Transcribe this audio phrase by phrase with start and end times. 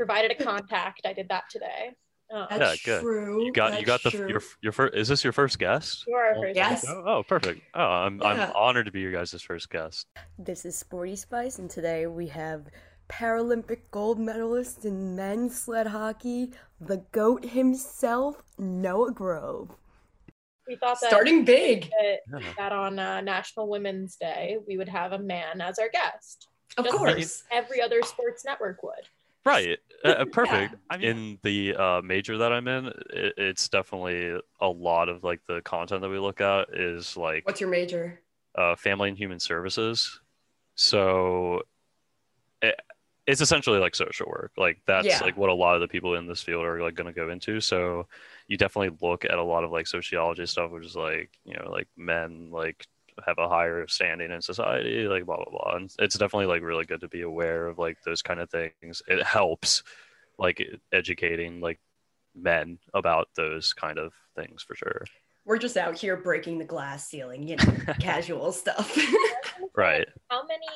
[0.00, 1.02] provided a contact.
[1.04, 1.90] I did that today.
[2.32, 3.02] Um, That's Yeah, good.
[3.02, 3.44] true.
[3.44, 4.94] You got you got the That's your your first.
[4.94, 6.04] Is this your first guest?
[6.06, 6.82] you are our first yes.
[6.84, 6.86] guest.
[6.88, 7.60] Oh, oh, perfect.
[7.74, 8.28] Oh, I'm Yeah.
[8.28, 10.06] I'm honored to be your guys' first guest.
[10.38, 12.66] This is Sporty Spice, and today we have
[13.10, 19.76] Paralympic gold medalist in men's sled hockey, the GOAT himself, Noah Grove.
[20.68, 21.90] We thought that, Starting big.
[22.00, 22.52] that, Yeah.
[22.56, 26.46] that on uh, National Women's Day, we would have a man as our guest.
[26.78, 27.42] Of Just course.
[27.50, 29.08] Every other sports network would.
[29.44, 29.78] Right.
[30.04, 30.74] Uh, perfect.
[30.88, 35.24] I mean- in the uh, major that I'm in, it, it's definitely a lot of
[35.24, 38.20] like the content that we look at is like What's your major?
[38.54, 40.20] uh, family and human services.
[40.74, 41.62] So
[42.62, 42.74] it,
[43.26, 44.52] it's essentially like social work.
[44.56, 45.22] Like that's Yeah.
[45.22, 47.30] like what a lot of the people in this field are like going to go
[47.30, 47.60] into.
[47.60, 48.06] So
[48.46, 51.70] you definitely look at a lot of like sociology stuff, which is like you know
[51.70, 52.86] like men like
[53.26, 55.76] have a higher standing in society, like blah blah blah.
[55.76, 59.02] And it's definitely like really good to be aware of like those kind of things.
[59.08, 59.82] It helps
[60.38, 60.62] like
[60.92, 61.80] educating like
[62.34, 65.04] men about those kind of things for sure.
[65.44, 68.96] We're just out here breaking the glass ceiling, you know, casual stuff.
[69.76, 70.06] Right.
[70.28, 70.66] How many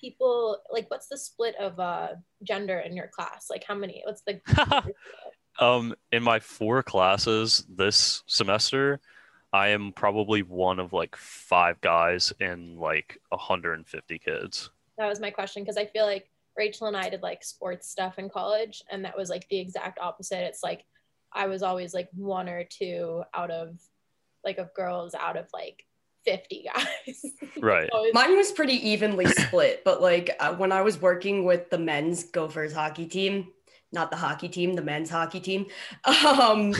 [0.00, 2.08] people, like, what's the split of uh,
[2.42, 3.46] gender in your class?
[3.50, 4.02] Like, how many?
[4.04, 4.40] What's the.
[5.60, 8.98] Um, in my four classes this semester,
[9.54, 14.70] I am probably one of like five guys in like 150 kids.
[14.98, 18.18] that was my question because I feel like Rachel and I did like sports stuff
[18.18, 20.40] in college, and that was like the exact opposite.
[20.40, 20.84] It's like
[21.32, 23.78] I was always like one or two out of
[24.44, 25.84] like of girls out of like
[26.24, 27.24] 50 guys.
[27.62, 27.88] Right.
[27.92, 31.78] Always- Mine was pretty evenly split, but like uh, when I was working with the
[31.78, 33.52] men's Gophers hockey team,
[33.92, 35.66] not the hockey team, the men's hockey team,
[36.26, 36.74] um,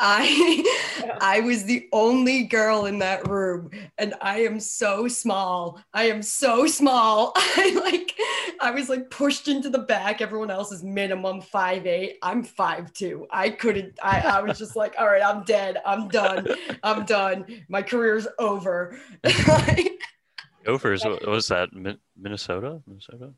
[0.00, 5.80] I I was the only girl in that room, and I am so small.
[5.92, 7.32] I am so small.
[7.36, 8.14] I like
[8.60, 10.20] I was like pushed into the back.
[10.20, 12.18] Everyone else is minimum five eight.
[12.22, 13.26] I'm five two.
[13.30, 13.98] I couldn't.
[14.02, 15.78] I I was just like, all right, I'm dead.
[15.84, 16.48] I'm done.
[16.82, 17.44] I'm done.
[17.68, 18.98] My career's over.
[20.64, 21.70] Gophers, what what was that?
[22.16, 22.80] Minnesota?
[22.86, 23.32] Minnesota?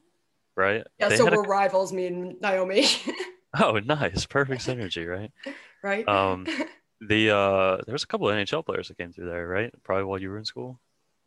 [0.56, 0.84] Right?
[0.98, 2.84] Yeah, They so we're rivals, me and Naomi,
[3.58, 4.26] Oh, nice.
[4.26, 5.30] Perfect synergy, right?
[5.82, 6.08] right?
[6.08, 6.46] Um,
[7.00, 9.72] the uh, there's a couple of NHL players that came through there, right?
[9.82, 10.80] Probably while you were in school.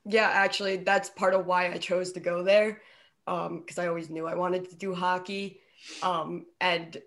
[0.05, 2.81] yeah, actually, that's part of why I chose to go there,
[3.25, 5.59] because I always knew I wanted to do hockey.
[6.01, 6.97] Um, and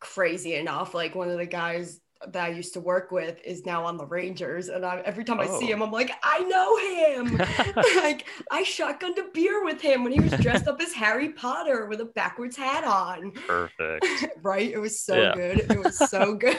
[0.00, 3.84] crazy enough, like one of the guys that I used to work with is now
[3.84, 5.76] on the Rangers, and I, every time I see Oh.
[5.76, 7.36] him, I'm like, I know him.
[8.02, 11.86] like I shotgunned a beer with him when he was dressed up as Harry Potter
[11.86, 13.32] with a backwards hat on.
[13.32, 14.06] Perfect.
[14.42, 14.70] right?
[14.70, 15.34] It was so Yeah.
[15.34, 15.58] good.
[15.70, 16.56] It was so good.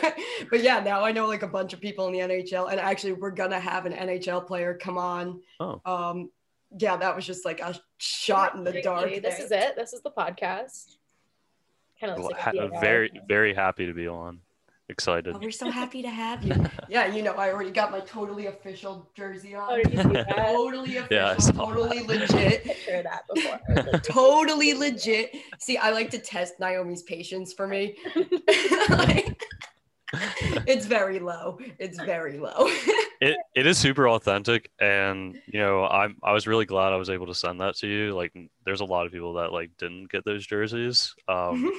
[0.49, 3.13] But yeah, now I know like a bunch of people in the NHL, and actually,
[3.13, 5.41] we're gonna have an NHL player come on.
[5.59, 5.81] Oh.
[5.85, 6.29] Um,
[6.77, 9.07] yeah, that was just like a shot in the dark.
[9.09, 9.75] Hey, This is it.
[9.75, 10.95] This is the podcast.
[11.99, 12.81] Kind of Well, looks ha- like a DIY.
[12.81, 14.39] very, very happy to be on.
[14.93, 15.35] Excited.
[15.35, 16.53] Oh, we're so happy to have you.
[16.87, 19.67] Yeah, you know, I already got my totally official jersey on.
[19.71, 20.27] Oh, did you see that?
[20.37, 22.63] Totally official, Yeah, I saw totally I legit.
[22.63, 23.59] picture that before.
[23.75, 25.35] Like, totally legit.
[25.57, 27.97] See, I like to test Naomi's patience for me.
[28.89, 29.41] Like,
[30.67, 31.57] it's very low.
[31.79, 32.67] It's very low.
[33.21, 37.09] it, it is super authentic and you know i'm i was really glad i was
[37.09, 38.33] able to send that to you like
[38.65, 41.71] there's a lot of people that like didn't get those jerseys um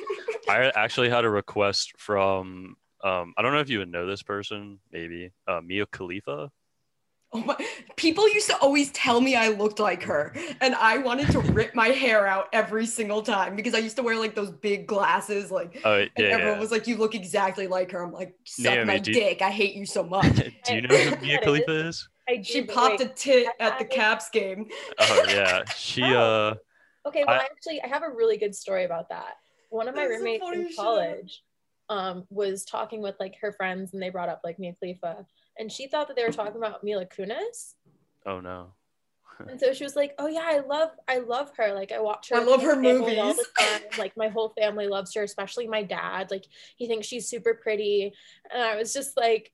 [0.49, 4.23] i actually had a request from um i don't know if you would know this
[4.23, 6.51] person maybe uh mia khalifa
[7.37, 7.57] Oh my,
[7.97, 11.75] people used to always tell me I looked like her, and I wanted to rip
[11.75, 15.51] my hair out every single time because I used to wear like those big glasses,
[15.51, 15.81] like.
[15.85, 16.61] oh And yeah, everyone yeah.
[16.61, 19.43] was like, "You look exactly like her." I'm like, "Suck Naomi, my do you- dick!
[19.43, 20.33] I hate you so much."
[20.65, 23.11] do you know who mia khalifa is I She do, but popped wait.
[23.11, 24.69] a tit at the Caps game.
[25.01, 26.55] oh yeah she uh
[27.05, 29.35] Okay, well, I- I, actually, I have a really good story about that.
[29.71, 30.87] One of my That's roommates in funniest shit ever.
[30.89, 31.43] college
[31.89, 35.27] um, was talking with like her friends, and they brought up like Mia Khalifa,
[35.59, 37.75] and she thought that they were talking about Mila Kunis,
[38.27, 38.73] oh no
[39.49, 41.75] and so she was like, "Oh yeah, I love, I love her.
[41.75, 42.37] Like I watch her.
[42.37, 43.81] I love her on all the movies." time.
[43.99, 46.31] Like my whole family loves her, especially my dad.
[46.31, 46.45] Like
[46.77, 48.13] he thinks she's super pretty,
[48.53, 49.53] and I was just like,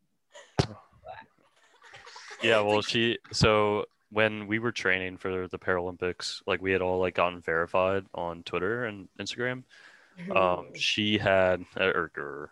[2.43, 6.99] Yeah, well, she so when we were training for the Paralympics, like we had all
[6.99, 9.65] like gotten verified on Twitter and Instagram.
[10.35, 12.51] Um, she had or, or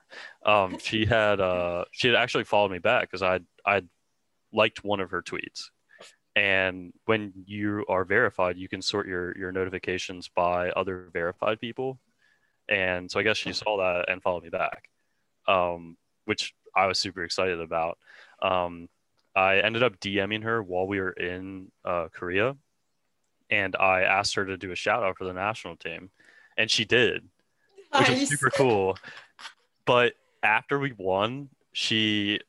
[0.51, 3.83] um, she had uh, she had actually followed me back because I I
[4.53, 5.71] liked one of her tweets.
[6.37, 11.99] And when you are verified, you can sort your your notifications by other verified people.
[12.69, 14.89] And so I guess she saw that and followed me back,
[15.47, 15.97] um,
[16.27, 17.99] which I was super excited about.
[18.43, 18.89] Um,
[19.35, 22.57] I ended up DMing her while we were in uh, Korea,
[23.51, 26.11] and I asked her to do a shout out for the national team,
[26.57, 27.29] and she did.
[27.97, 28.23] Which Nice.
[28.23, 28.99] is super cool.
[29.85, 32.41] But after we won, she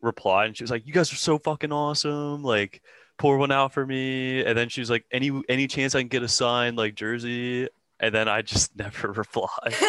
[0.00, 2.42] replied and she was like, "You guys are so fucking awesome!
[2.42, 2.82] Like,
[3.18, 6.08] pour one out for me." And then she was like, "Any any chance I can
[6.08, 7.68] get a signed like jersey?"
[8.00, 9.74] And then I just never replied.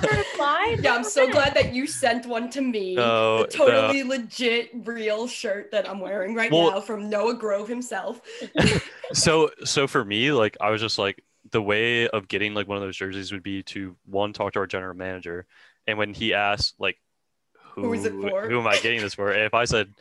[0.00, 0.78] Replied?
[0.82, 2.94] Yeah, I'm so glad that you sent one to me.
[2.94, 7.66] No, the totally legit, real shirt that I'm wearing right Well- now from Noah Grove
[7.68, 8.20] himself.
[9.12, 12.76] so so for me, like I was just like the way of getting like one
[12.76, 15.46] of those jerseys would be to one talk to our general manager,
[15.86, 16.98] and when he asked like
[17.74, 18.48] who Who is it for?
[18.48, 19.30] who am I getting this for?
[19.30, 19.92] And if I said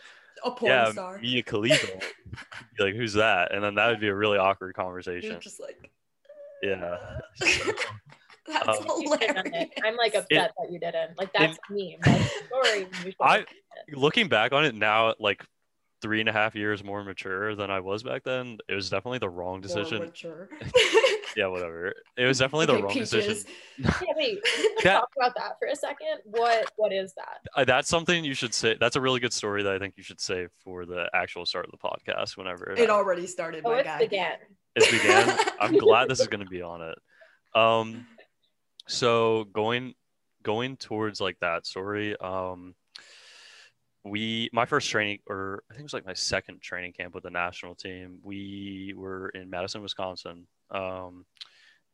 [0.44, 1.20] A porn yeah, star.
[1.20, 1.88] Mia Khalifa.
[1.88, 2.02] he'd
[2.78, 3.54] be like, who's that?
[3.54, 5.32] And then that would be a really awkward conversation.
[5.32, 5.42] You're conversation.
[5.42, 5.92] just like,
[6.64, 6.98] Yeah.
[8.48, 9.70] that's Um, You should've done hilarious.
[9.84, 11.18] I'm like upset that you didn't.
[11.18, 11.98] Like that's me.
[12.02, 12.88] That's the story.
[13.22, 13.46] I- done
[13.88, 13.98] it.
[13.98, 15.44] Looking back on it now, like
[16.02, 19.20] three and a half years more mature than I was back then, it was definitely
[19.20, 20.00] the wrong decision.
[20.00, 20.50] mature.
[21.36, 21.94] Yeah, whatever.
[22.18, 23.10] It was definitely the Okay, wrong peaches.
[23.12, 23.52] decision.
[24.02, 24.40] Yeah, wait.
[24.44, 26.18] Can That- talk about that for a second?
[26.26, 27.42] What what is that?
[27.56, 28.76] Uh, that's something you should say.
[28.80, 31.66] That's a really good story that I think you should say for the actual start
[31.66, 34.00] of the podcast whenever It already started, Oh, my it's guy.
[34.00, 34.38] began.
[34.78, 35.38] it began.
[35.62, 36.98] I'm glad this is going to be on it.
[37.54, 38.08] Um,
[38.88, 39.94] so going
[40.42, 42.74] going towards like that story, um,
[44.09, 47.24] we my first training, or I think it was like my second training camp with
[47.24, 48.19] the national team.
[48.24, 51.25] We were in Madison, Wisconsin, um,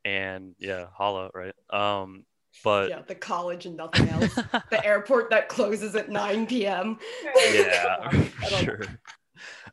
[0.05, 1.53] and yeah, holla, right?
[1.69, 2.25] Um,
[2.63, 4.35] but yeah, the college and nothing else.
[4.69, 6.99] the airport that closes at 9 p.m.
[7.53, 8.57] yeah, I don't know.
[8.57, 8.81] sure.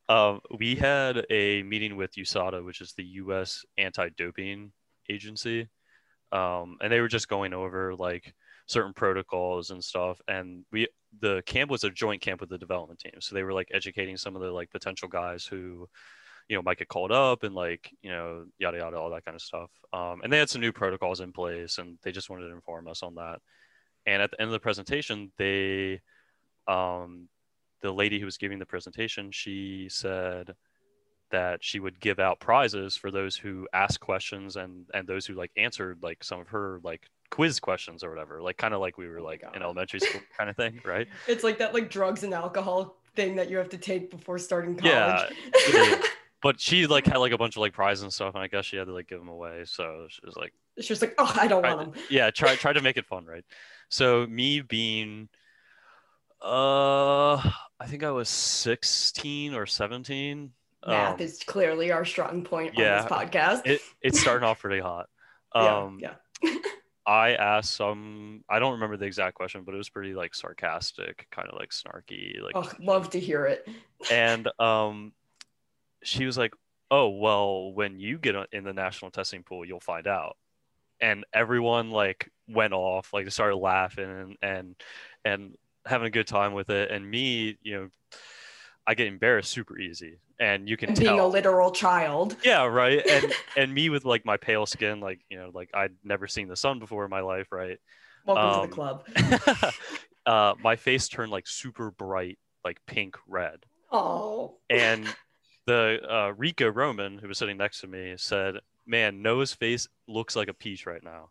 [0.08, 3.64] Um, we had a meeting with USADA, which is the U.S.
[3.78, 4.72] anti-doping
[5.08, 5.68] agency,
[6.32, 8.34] um, and they were just going over like
[8.70, 10.20] certain protocols and stuff.
[10.28, 10.86] And we,
[11.20, 14.16] the camp was a joint camp with the development team, so they were like educating
[14.16, 15.88] some of the like potential guys who,
[16.48, 19.34] you know, might get called up and like you know yada yada all that kind
[19.34, 19.70] of stuff.
[19.92, 22.86] Um, and they had some new protocols in place, and they just wanted to inform
[22.86, 23.40] us on that.
[24.06, 26.00] And at the end of the presentation, they
[26.68, 27.28] um,
[27.82, 30.54] the lady who was giving the presentation, she said
[31.32, 35.34] that she would give out prizes for those who asked questions and and those who
[35.34, 38.98] like answered like some of her like quiz questions or whatever, like kind of like
[38.98, 39.56] we were Oh like God.
[39.56, 41.08] in elementary school kind of thing, right?
[41.26, 44.76] It's like that like drugs and alcohol thing that you have to take before starting
[44.76, 45.32] college.
[45.72, 46.02] Yeah, yeah.
[46.42, 48.64] But she like had like a bunch of like prizes and stuff, and I guess
[48.64, 49.64] she had to like give them away.
[49.66, 52.02] So she was like, she was like, oh, I don't want them.
[52.08, 53.44] yeah, try try to make it fun, right?
[53.90, 55.28] So me being,
[56.40, 60.52] uh, I think I was sixteen or seventeen.
[60.86, 63.66] Math um, is clearly our strong point on yeah, this podcast.
[63.66, 65.10] it it's starting off pretty hot.
[65.52, 66.54] Um, yeah, yeah.
[67.06, 68.44] I asked some.
[68.48, 71.70] I don't remember the exact question, but it was pretty like sarcastic, kind of like
[71.70, 72.52] snarky, like.
[72.54, 73.66] Oh, love to hear it.
[74.10, 75.12] And um,
[76.02, 76.54] she was like,
[76.90, 80.36] "Oh well, when you get in the national testing pool, you'll find out."
[81.00, 84.76] And everyone like went off, like they started laughing and and
[85.24, 85.54] and
[85.86, 86.90] having a good time with it.
[86.90, 87.88] And me, you know,
[88.86, 91.26] I get embarrassed super easy, and you can being tell.
[91.26, 92.36] a literal child.
[92.44, 93.02] Yeah, right.
[93.10, 96.48] And and me with like my pale skin, like you know, like I'd never seen
[96.48, 97.78] the sun before in my life, right?
[98.26, 99.74] Welcome Um, to the club.
[100.26, 103.60] uh, my face turned like super bright, like pink red.
[103.92, 105.06] Oh, And
[105.66, 108.56] the uh, Rico Roman, who was sitting next to me, said,
[108.86, 111.30] "Man, Noah's face looks like a peach right now."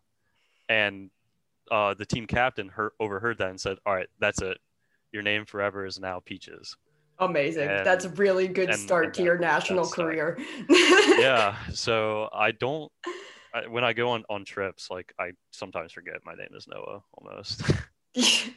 [0.67, 1.09] And
[1.71, 4.57] uh, the team captain heard, overheard that and said, "All right, that's it.
[5.11, 6.75] Your name forever is now Peaches."
[7.19, 7.69] Amazing.
[7.69, 10.37] And- That's a really good and- start and to your national career.
[10.69, 11.55] yeah.
[11.73, 12.91] So I don't.
[13.53, 17.01] I, when I go on on trips, like I sometimes forget my name is Noah
[17.17, 17.63] almost.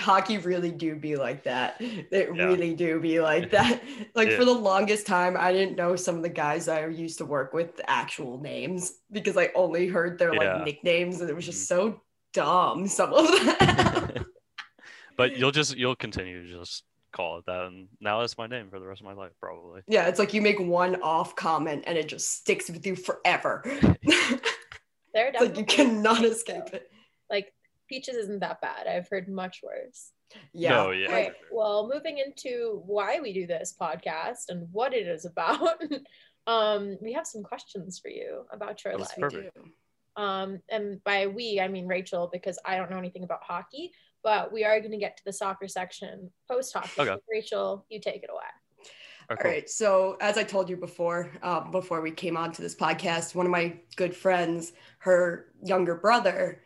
[0.00, 1.76] Hockey really do be like that.
[1.80, 2.44] it Yeah.
[2.44, 3.82] really do be like that.
[4.14, 4.36] Like Yeah.
[4.38, 7.52] for the longest time, I didn't know some of the guys I used to work
[7.52, 10.40] with actual names because I only heard their Yeah.
[10.40, 10.56] Mm-hmm.
[10.58, 12.00] like nicknames, and it was just so
[12.32, 12.86] dumb.
[12.86, 14.24] Some of them.
[15.18, 18.70] but you'll just you'll continue to just call it that, and now that's my name
[18.70, 19.82] for the rest of my life, probably.
[19.86, 23.62] yeah, it's like you make one off comment and it just sticks with you forever.
[25.14, 26.90] They're it's like you cannot escape it.
[27.30, 27.52] like
[27.88, 28.86] peaches isn't that bad.
[28.86, 30.12] I've heard much worse.
[30.52, 30.70] Yeah.
[30.70, 31.06] No, yeah.
[31.08, 31.32] All right.
[31.50, 35.82] Well, moving into why we do this podcast and what it is about.
[36.46, 39.18] um, we have some questions for you about your That's life.
[39.18, 39.58] Perfect.
[40.16, 43.92] Um, and by we, I mean Rachel, because I don't know anything about hockey,
[44.22, 47.00] but we are going to get to the soccer section post hockey.
[47.00, 47.16] Okay.
[47.30, 48.42] Rachel, you take it away.
[48.82, 49.50] Oh, All cool.
[49.50, 49.68] right.
[49.70, 53.46] So, as I told you before, um, before we came on to this podcast, one
[53.46, 56.62] of my good friends, her younger brother,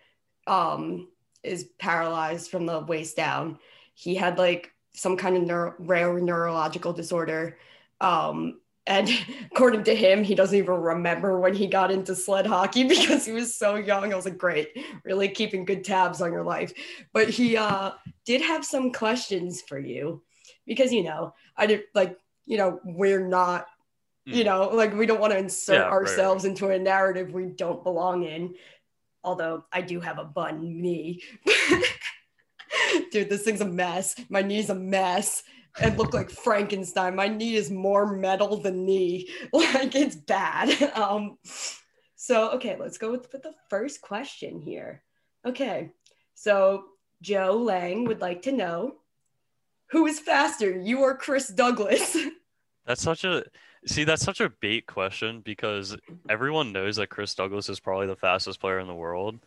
[0.47, 1.09] um,
[1.43, 3.59] is paralyzed from the waist down.
[3.95, 7.59] He had like some kind of neuro- rare neurological disorder.
[8.01, 9.11] Um, And
[9.51, 13.33] according to him, he doesn't even remember when he got into sled hockey because he
[13.33, 14.13] was so young.
[14.13, 14.69] I was like, great,
[15.05, 16.73] really keeping good tabs on your life.
[17.13, 17.93] But he uh,
[18.25, 20.23] did have some questions for you
[20.67, 23.67] because, you know, I did like, you know, we're not,
[24.25, 24.47] you Mm.
[24.47, 27.85] know, like we don't want to insert Yeah, right, ourselves into a narrative we don't
[27.85, 28.55] belong in.
[29.23, 31.23] Although I do have a bun knee.
[33.13, 34.15] Dude, this thing's a mess.
[34.29, 35.43] My knee's a mess
[35.81, 37.17] and look like Frankenstein.
[37.17, 39.29] My knee is more metal than knee.
[39.53, 40.93] Like it's bad.
[40.97, 41.39] Um,
[42.17, 45.03] so okay, let's go with, with the first question here.
[45.47, 45.93] Okay,
[46.35, 46.85] so
[47.23, 48.97] Joe Lang would like to know
[49.91, 52.17] who is faster, you or Chris Douglas?
[52.87, 53.45] That's such a
[53.87, 54.05] see.
[54.05, 55.97] That's such a bait question because
[56.29, 59.39] everyone knows that Chris Douglas is probably the fastest player in the world,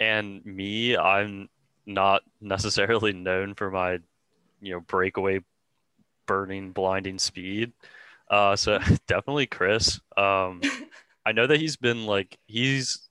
[0.00, 1.48] and me, I'm
[1.84, 4.00] not necessarily known for my,
[4.60, 5.40] you know, breakaway,
[6.26, 7.72] burning, blinding speed.
[8.30, 10.00] Uh, so definitely Chris.
[10.16, 10.60] Um,
[11.26, 13.08] I know that he's been like he's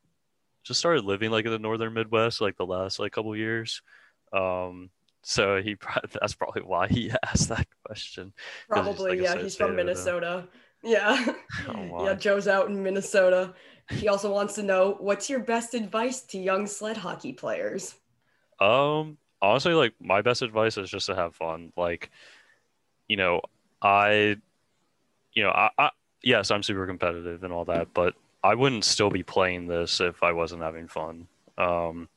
[0.64, 3.82] just started living like in the northern Midwest like the last like couple years.
[4.34, 4.90] Um,
[5.24, 5.76] so he
[6.22, 8.34] that's probably why he asked that question.
[8.74, 9.36] 'Cause he's, Probably, like, yeah.
[9.38, 9.86] He's from associated with him.
[9.86, 10.48] Minnesota.
[10.84, 11.34] Yeah.
[11.68, 12.14] Oh, yeah.
[12.14, 13.54] Joe's out in Minnesota.
[13.90, 17.96] He also wants to know what's your best advice to young sled hockey players?
[18.60, 21.72] Um, honestly, like my best advice is just to have fun.
[21.78, 22.12] Like,
[23.08, 23.42] you know,
[23.82, 24.38] I,
[25.34, 25.90] you know, I, I
[26.24, 30.24] yes, I'm super competitive and all that, but I wouldn't still be playing this if
[30.24, 31.28] I wasn't having fun.
[31.58, 32.10] Um,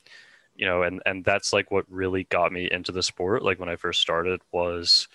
[0.56, 3.42] you know, and and that's like what really got me into the sport.
[3.42, 5.08] Like when I first started, was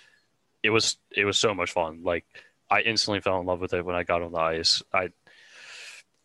[0.64, 2.04] it was it was so much fun.
[2.04, 2.26] Like
[2.70, 4.82] I instantly fell in love with it when I got on the ice.
[4.94, 5.10] I,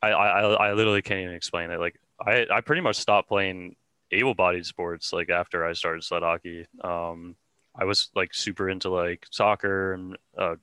[0.00, 1.80] I, I, I literally can't even explain it.
[1.80, 3.76] Like I, I pretty much stopped playing
[4.12, 6.67] able-bodied sports like after I started sled hockey.
[6.83, 7.37] Um,
[7.75, 10.57] I was like super into like soccer and uh,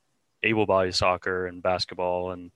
[0.43, 2.51] able-bodied soccer and basketball and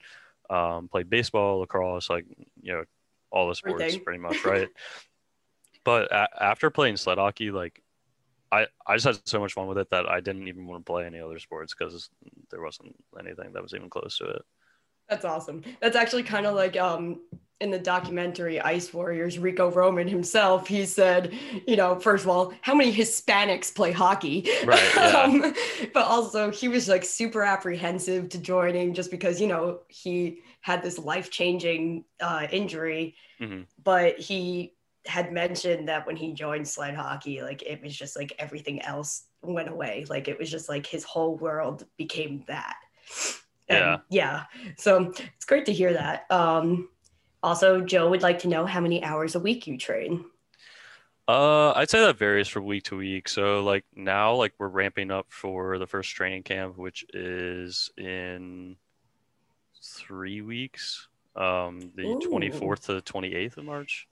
[0.50, 2.26] um, played baseball, lacrosse, like
[2.62, 2.84] you know
[3.32, 4.04] all the sports Everything.
[4.04, 4.70] pretty much, right?
[5.84, 7.82] but a- after playing sled hockey, like
[8.52, 10.92] I, I just had so much fun with it that I didn't even want to
[10.92, 12.10] play any other sports because
[12.50, 14.42] there wasn't anything that was even close to it.
[15.10, 15.64] That's awesome.
[15.82, 17.22] That's actually kind of like um
[17.62, 21.34] in the documentary Ice Warriors, Rico Roman himself, he said,
[21.68, 24.48] you know, first of all, how many Hispanics play hockey?
[24.66, 25.24] Right, yeah.
[25.24, 25.54] um,
[25.94, 30.82] but also he was like super apprehensive to joining just because, you know, he had
[30.82, 33.66] this life-changing uh, injury, Mhm.
[33.84, 34.74] but he
[35.06, 39.24] had mentioned that when he joined sled hockey, like it was just like everything else
[39.42, 40.06] went away.
[40.10, 42.78] Like it was just like his whole world became that.
[43.70, 44.44] And, Yeah.
[44.56, 44.72] yeah.
[44.78, 46.26] So it's great to hear that.
[46.32, 46.90] Um,
[47.42, 50.26] also, Joe would like to know how many hours a week you train.
[51.28, 53.30] Uh, I'd say that varies from week to week.
[53.30, 58.76] So like now, like we're ramping up for the first training camp, which is in
[59.82, 61.08] three weeks.
[61.36, 62.20] Um, the Ooh.
[62.20, 64.08] 24th to 28th of March.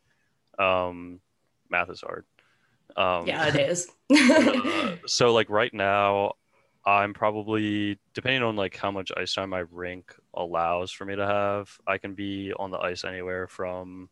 [0.59, 1.19] Um,
[1.69, 2.25] math is hard.
[2.95, 3.87] Um, yeah, it is.
[4.15, 6.33] uh, so like right now,
[6.88, 11.27] I'm probably depending on like how much ice time my rink allows for me to
[11.27, 11.70] have.
[11.86, 14.08] I can be on the ice anywhere from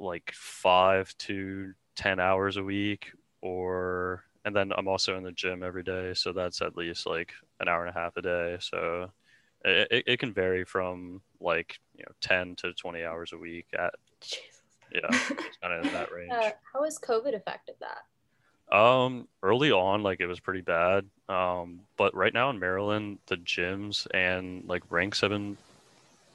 [0.00, 5.62] like five to ten hours a week, or and then I'm also in the gym
[5.62, 8.56] every day, so that's at least like an hour and a half a day.
[8.58, 9.12] So
[9.64, 13.66] it, it, it can vary from like you know 10 to 20 hours a week
[13.78, 14.42] at Jesus.
[14.92, 15.08] yeah
[15.62, 17.98] kind of in that range Uh, how has COVID affected that?
[18.74, 21.06] Um, early on, like it was pretty bad.
[21.28, 25.56] Um, but right now in Maryland, the gyms and like rinks have been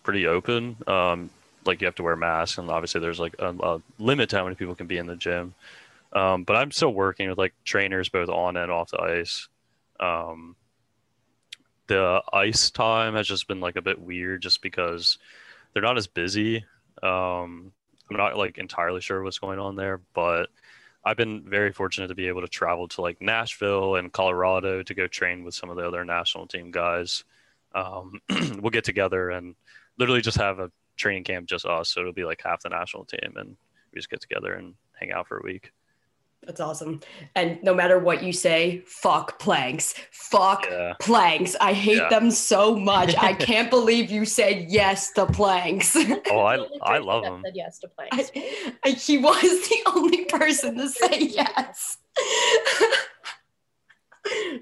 [0.04, 0.78] pretty open.
[0.88, 1.30] Um,
[1.66, 4.46] like you have to wear masks, and obviously there's like a, a limit to how
[4.46, 5.54] many people can be in the gym.
[6.14, 9.50] Um, but I'm still working with like trainers both on and off the ice.
[10.00, 10.56] Um,
[11.88, 15.18] the ice time has just been like a bit weird, just because
[15.74, 16.64] they're not as busy.
[17.04, 17.74] Um,
[18.10, 20.48] I'm not like entirely sure what's going on there, but
[21.10, 24.94] I've been very fortunate to be able to travel to like Nashville and Colorado to
[24.94, 27.24] go train with some of the other national team guys.
[27.74, 28.22] Um,
[28.62, 29.56] we'll get together and
[29.98, 31.90] literally just have a training camp just us.
[31.90, 33.58] So it'll be like half the national team and
[33.92, 35.72] we just get together and hang out for a week.
[36.44, 37.02] That's awesome.
[37.36, 39.94] And no matter what you say, fuck planks.
[40.12, 40.94] Fuck Yeah.
[41.00, 41.56] planks.
[41.60, 42.10] I hate Yeah.
[42.10, 43.14] them so much.
[43.18, 45.96] I can't believe you said yes to planks.
[45.96, 47.42] Oh, I, I love that them.
[47.46, 48.32] Said yes to planks.
[48.36, 51.98] I, I, he was the only person to say yes.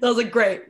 [0.02, 0.62] was like, great,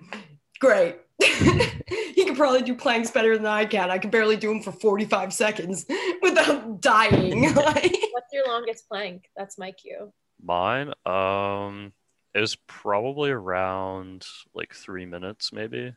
[0.60, 0.96] great.
[1.20, 3.90] he could probably do planks better than I can.
[3.90, 5.84] I can barely do them for 45 seconds
[6.22, 7.54] without dying.
[7.54, 9.24] Like, What's your longest plank?
[9.36, 10.12] That's my cue.
[10.42, 11.92] Mine, um,
[12.34, 15.94] it was probably around like three minutes, maybe.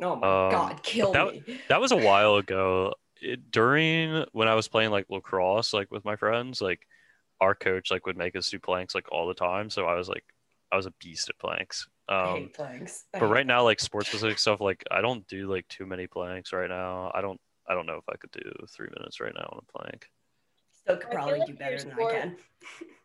[0.00, 1.60] Oh my Um, god, kill that- me.
[1.68, 2.94] That was a while ago.
[3.20, 6.86] It, during when I was playing like lacrosse, like with my friends, like
[7.40, 9.70] our coach like would make us do planks like all the time.
[9.70, 10.24] So I was like,
[10.72, 11.86] I was a beast at planks.
[12.08, 13.04] I Um, hate planks.
[13.14, 15.86] I but hate right now, like sports specific stuff, like I don't do like too
[15.86, 17.10] many planks right now.
[17.14, 17.40] I don't.
[17.68, 20.10] I don't know if I could do three minutes right now on a plank.
[20.72, 22.36] Still could probably like do better your than I can.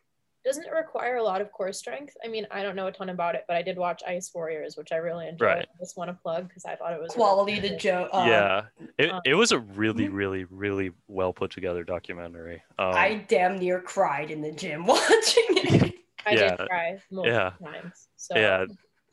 [0.48, 2.16] Doesn't it require a lot of core strength?
[2.24, 4.78] I mean, I don't know a ton about it, but I did watch Ice Warriors,
[4.78, 5.46] which I really enjoyed.
[5.46, 5.58] Right.
[5.68, 8.08] I just want to plug because I thought it was Quality to Joe.
[8.10, 8.62] Uh, yeah,
[8.96, 10.12] it, um, it was a really, Mhm.
[10.14, 12.62] really, really well put together documentary.
[12.78, 15.94] Um, I damn near cried in the gym watching it.
[16.24, 16.56] I Yeah.
[16.56, 17.70] did cry multiple Yeah.
[17.70, 18.08] times.
[18.16, 18.64] So yeah,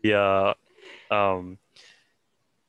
[0.01, 0.53] yeah,
[1.11, 1.57] um,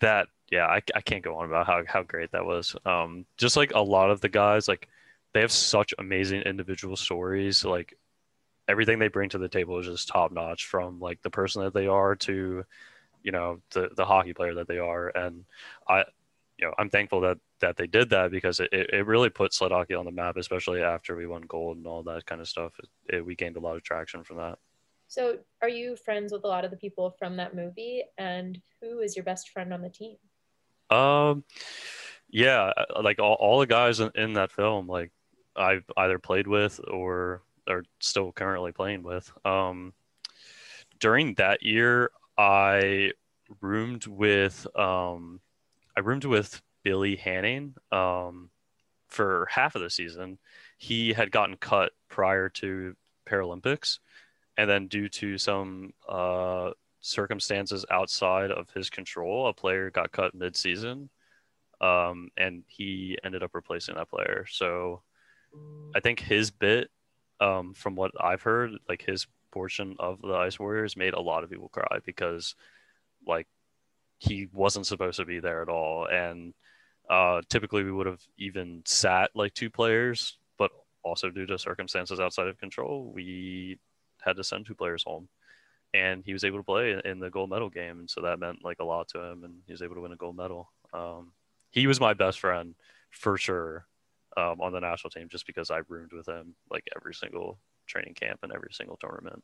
[0.00, 2.74] that yeah, I, I can't go on about how how great that was.
[2.84, 4.88] Um, just like a lot of the guys, like
[5.34, 7.64] they have such amazing individual stories.
[7.64, 7.96] Like
[8.68, 10.66] everything they bring to the table is just top notch.
[10.66, 12.64] From like the person that they are to,
[13.22, 15.44] you know, the the hockey player that they are, and
[15.88, 16.04] I,
[16.58, 19.72] you know, I'm thankful that that they did that because it, it really put sled
[19.72, 22.72] hockey on the map, especially after we won gold and all that kind of stuff.
[22.78, 24.58] It, it, we gained a lot of traction from that.
[25.08, 28.02] So, are you friends with a lot of the people from that movie?
[28.18, 30.16] And who is your best friend on the team?
[30.90, 31.44] Um,
[32.28, 35.12] yeah, uh, like all, all the guys in, in that film, like
[35.54, 39.30] I've either played with or are still currently playing with.
[39.44, 39.92] Um,
[41.00, 43.12] during that year, I
[43.60, 45.40] roomed with um,
[45.96, 48.50] I roomed with Billy Hanning um,
[49.08, 50.38] for half of the season.
[50.78, 52.94] He had gotten cut prior to
[53.28, 53.98] Paralympics,
[54.56, 56.70] and then due to some uh,
[57.00, 61.08] circumstances outside of his control, a player got cut mid-season,
[61.80, 64.46] um, and he ended up replacing that player.
[64.50, 65.02] So
[65.94, 66.90] I think his bit,
[67.40, 71.44] um, from what I've heard, like his portion of the Ice Warriors made a lot
[71.44, 72.54] of people cry because,
[73.26, 73.46] like,
[74.18, 76.54] he wasn't supposed to be there at all, and
[77.10, 80.70] uh, typically we would have even sat like two players, but
[81.02, 83.78] also due to circumstances outside of control, we
[84.22, 85.28] had to send two players home.
[85.94, 88.64] And he was able to play in the gold medal game, and so that meant
[88.64, 90.70] like a lot to him, and he was able to win a gold medal.
[90.92, 91.32] Um,
[91.70, 92.74] he was my best friend
[93.10, 93.86] for sure
[94.36, 98.14] um, on the national team, just because I roomed with him like every single training
[98.14, 99.42] camp and every single tournament.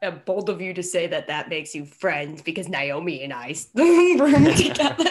[0.00, 3.54] And bold of you to say that that makes you friends because Naomi and I
[3.74, 5.10] roomed together.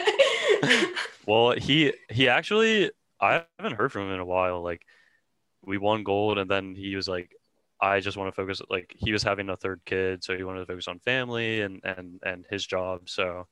[1.28, 4.62] Well, he he actually I haven't heard from him in a while.
[4.62, 4.82] Like
[5.64, 7.32] we won gold, and then he was like,
[7.80, 8.62] I just want to focus.
[8.70, 11.82] Like he was having a third kid, so he wanted to focus on family and
[11.84, 13.08] and and his job.
[13.10, 13.48] So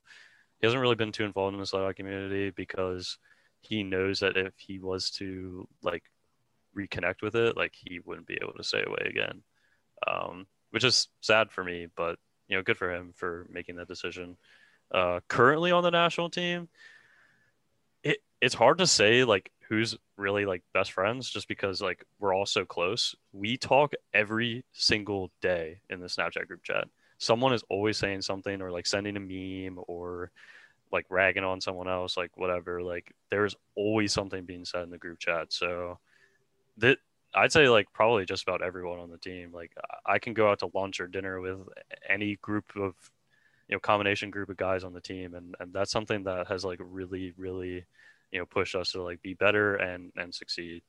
[0.60, 3.18] he hasn't really been too involved in the hockey community because
[3.60, 6.04] he knows that if he was to like
[6.76, 9.42] reconnect with it, like he wouldn't be able to stay away again.
[10.06, 12.18] Um, which is sad for me, but
[12.48, 14.36] you know, good for him for making that decision.
[14.92, 16.68] Uh, currently on the national team,
[18.02, 22.34] it it's hard to say like who's really like best friends just because like we're
[22.34, 23.14] all so close.
[23.32, 26.88] We talk every single day in the Snapchat group chat.
[27.18, 30.32] Someone is always saying something or like sending a meme or
[30.92, 32.82] like ragging on someone else, like whatever.
[32.82, 35.52] Like there's always something being said in the group chat.
[35.52, 35.98] So
[36.78, 36.98] that
[37.34, 39.52] I'd say like probably just about everyone on the team.
[39.52, 39.72] Like
[40.04, 41.58] I can go out to lunch or dinner with
[42.08, 42.94] any group of
[43.68, 46.64] you know combination group of guys on the team and and that's something that has
[46.64, 47.84] like really really
[48.32, 50.82] you know pushed us to like be better and and succeed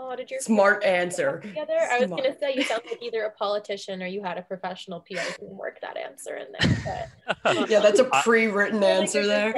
[0.00, 1.32] Oh, did your Smart answer.
[1.32, 4.38] work Together, I was gonna say you sound like either a politician or you had
[4.38, 7.10] a professional PR team work that answer in there.
[7.42, 9.52] But yeah, that's a pre-written I answer it's there.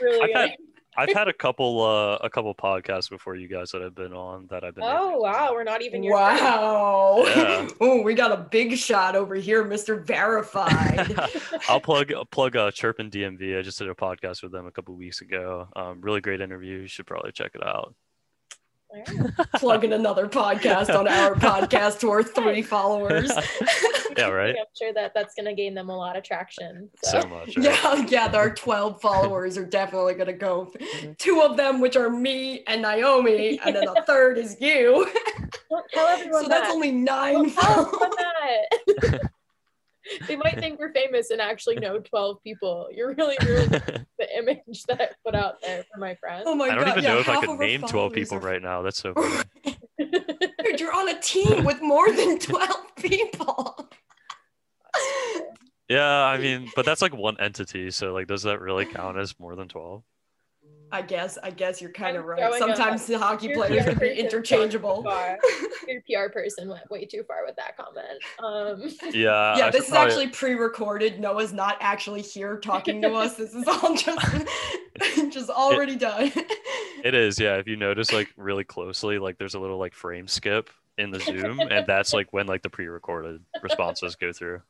[0.00, 0.56] Really I've had-
[0.98, 4.46] i've had a couple uh a couple podcasts before you guys that i've been on
[4.48, 7.22] that i've been Oh wow, we're not even your Wow.
[7.26, 7.68] Yeah.
[7.82, 10.02] oh, we got a big shot over here, Mr.
[10.02, 11.14] Verified.
[11.68, 13.58] I'll plug plug uh, Chirpin DMV.
[13.58, 15.68] I just did a podcast with them a couple weeks ago.
[15.76, 16.78] Um, really great interview.
[16.78, 17.94] You should probably check it out.
[18.90, 19.34] Alright.
[19.54, 23.30] Plugging another podcast on our podcast to our three followers.
[24.16, 24.54] yeah, right.
[24.58, 26.88] I'm sure that that's gonna gain them a lot of traction.
[27.02, 27.56] So, So much.
[27.56, 27.64] right?
[27.66, 30.72] Yeah, yeah, our 12 followers are definitely going to go.
[30.78, 31.12] Mm-hmm.
[31.18, 35.06] Two of them, which are me and Naomi, and then the third is you.
[35.70, 36.60] don't tell everyone So that.
[36.62, 39.20] that's only nine Don't followers.
[40.12, 40.28] Everyone that.
[40.28, 42.88] they might think we're famous and actually know 12 people.
[42.92, 43.68] You're really ruining
[44.18, 46.44] the image that I put out there for my friends.
[46.46, 46.90] Oh my I don't god!
[46.98, 48.82] even yeah, know if I could name 12 people are- right now.
[48.82, 49.44] That's so funny.
[49.98, 53.88] Dude, you're on a team with more than 12 people.
[55.88, 57.90] yeah, I mean, but that's like one entity.
[57.90, 60.02] So, like, does that really count as more than 12?
[60.92, 62.38] I guess I guess you're kind of I'm right.
[62.58, 65.02] throwing a- Sometimes the hockey players PR can be interchangeable.
[65.02, 66.00] went too far.
[66.08, 68.06] Your PR person went way too far with that comment.
[68.38, 69.56] Um, Yeah.
[69.58, 71.18] yeah, I this is probably- actually pre-recorded.
[71.18, 73.34] Noah's not actually here talking to us.
[73.34, 74.36] This is all just
[75.30, 76.30] just already done.
[77.04, 77.56] It is, yeah.
[77.56, 81.20] If you notice, like really closely, like there's a little like frame skip in the
[81.20, 84.62] Zoom, and that's like when like the pre-recorded responses go through.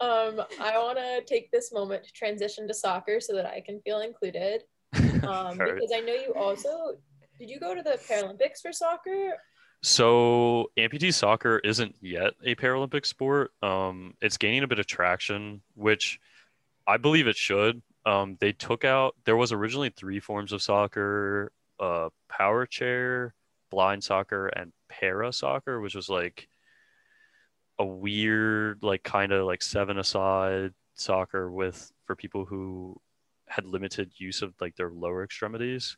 [0.00, 3.80] Um, I want to take this moment to transition to soccer so that I can
[3.80, 4.62] feel included.
[5.26, 6.98] Um, because I know you also
[7.38, 9.36] did you go to the Paralympics for soccer?
[9.82, 13.52] So amputee soccer isn't yet a Paralympic sport.
[13.62, 16.18] Um, it's gaining a bit of traction, which
[16.86, 17.82] I believe it should.
[18.04, 23.34] Um, they took out there was originally three forms of soccer: uh, power chair,
[23.70, 26.48] blind soccer, and para soccer, which was like
[27.78, 33.00] a weird, like kind of like seven aside soccer with for people who
[33.46, 35.96] had limited use of like their lower extremities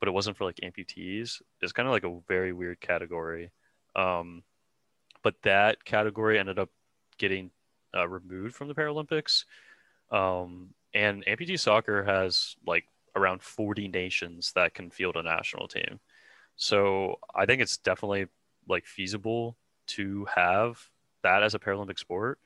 [0.00, 1.40] but it wasn't for like amputees.
[1.60, 3.52] It's kind of like a very weird category.
[3.94, 4.42] Um,
[5.22, 6.70] but that category ended up
[7.18, 7.50] getting
[7.94, 9.44] uh, removed from the Paralympics.
[10.10, 16.00] Um, and amputee soccer has like around 40 nations that can field a national team.
[16.56, 18.26] So I think it's definitely
[18.66, 19.56] like feasible
[19.88, 20.80] to have
[21.22, 22.38] that as a Paralympic sport.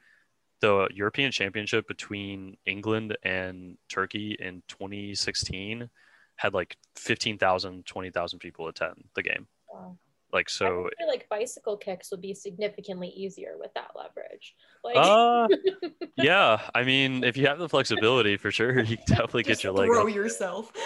[0.61, 5.91] The European Championship between England and Turkey in 2016
[6.37, 9.47] had like 15,000, 20,000 people attend the game.
[9.73, 9.99] Wow.
[10.33, 14.57] Like, so, would feel like bicycle kicks would be significantly easier with that leverage.
[14.83, 15.47] Like uh,
[16.17, 19.65] yeah, I mean, if you have the flexibility for sure, you can definitely Just get
[19.65, 20.15] your leg throw up.
[20.15, 20.73] yourself.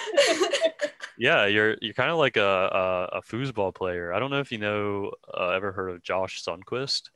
[1.18, 4.12] Yeah, you're you're kind of like a, a a foosball player.
[4.12, 7.10] I don't know if you know uh, ever heard of Josh Sundquist.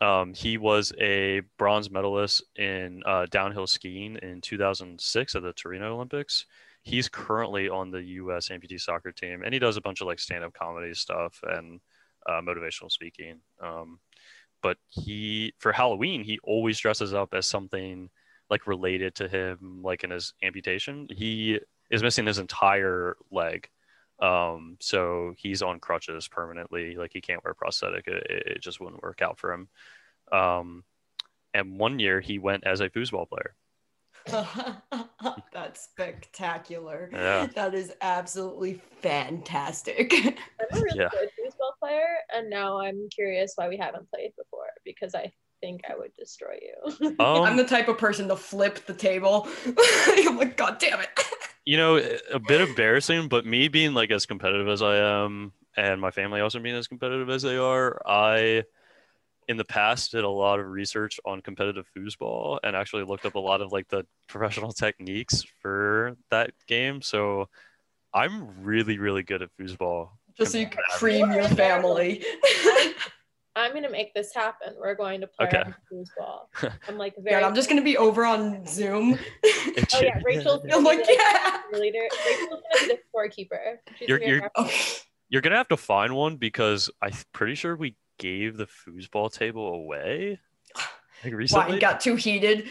[0.00, 5.94] Um, he was a bronze medalist in uh, downhill skiing in 2006 at the Torino
[5.94, 6.46] Olympics.
[6.82, 8.48] He's currently on the U.S.
[8.48, 11.80] amputee soccer team, and he does a bunch of like stand-up comedy stuff and
[12.28, 13.40] uh, motivational speaking.
[13.60, 13.98] Um,
[14.62, 18.10] but he, for Halloween, he always dresses up as something
[18.50, 21.08] like related to him, like in his amputation.
[21.10, 21.58] He
[21.90, 23.68] is missing his entire leg.
[24.18, 26.96] Um, so he's on crutches permanently.
[26.96, 28.06] Like he can't wear prosthetic.
[28.08, 29.68] It, it just wouldn't work out for him.
[30.32, 30.84] Um,
[31.54, 33.54] and one year he went as a foosball player.
[35.52, 37.10] That's spectacular.
[37.12, 37.46] Yeah.
[37.54, 40.12] That is absolutely fantastic.
[40.12, 40.34] I'm
[40.72, 41.08] a really Yeah.
[41.12, 45.82] good baseball player, and now I'm curious why we haven't played before because I think
[45.88, 47.14] I would destroy you.
[47.18, 49.48] Um, I'm the type of person to flip the table.
[50.08, 51.08] I'm like, God damn it.
[51.66, 51.96] You know,
[52.32, 56.40] a bit embarrassing, but me being like as competitive as I am, and my family
[56.40, 58.62] also being as competitive as they are, I,
[59.48, 63.34] in the past, did a lot of research on competitive foosball and actually looked up
[63.34, 67.02] a lot of like the professional techniques for that game.
[67.02, 67.48] So
[68.14, 70.10] I'm really, really good at foosball.
[70.38, 72.24] Just so you can cream your family.
[73.56, 74.74] I'm gonna make this happen.
[74.78, 75.64] We're going to play Okay.
[75.92, 76.46] foosball.
[76.88, 77.40] I'm like very.
[77.40, 79.18] God, I'm just gonna be over on Zoom.
[79.44, 81.60] Oh yeah, Rachel's I'm like, yeah.
[81.72, 81.98] leader.
[82.26, 83.76] Rachel's gonna be the scorekeeper.
[83.98, 87.74] She's You're- gonna you're- have- You're gonna have to find one because I'm pretty sure
[87.74, 90.38] we gave the foosball table away.
[91.24, 92.68] Like recently, it got too heated?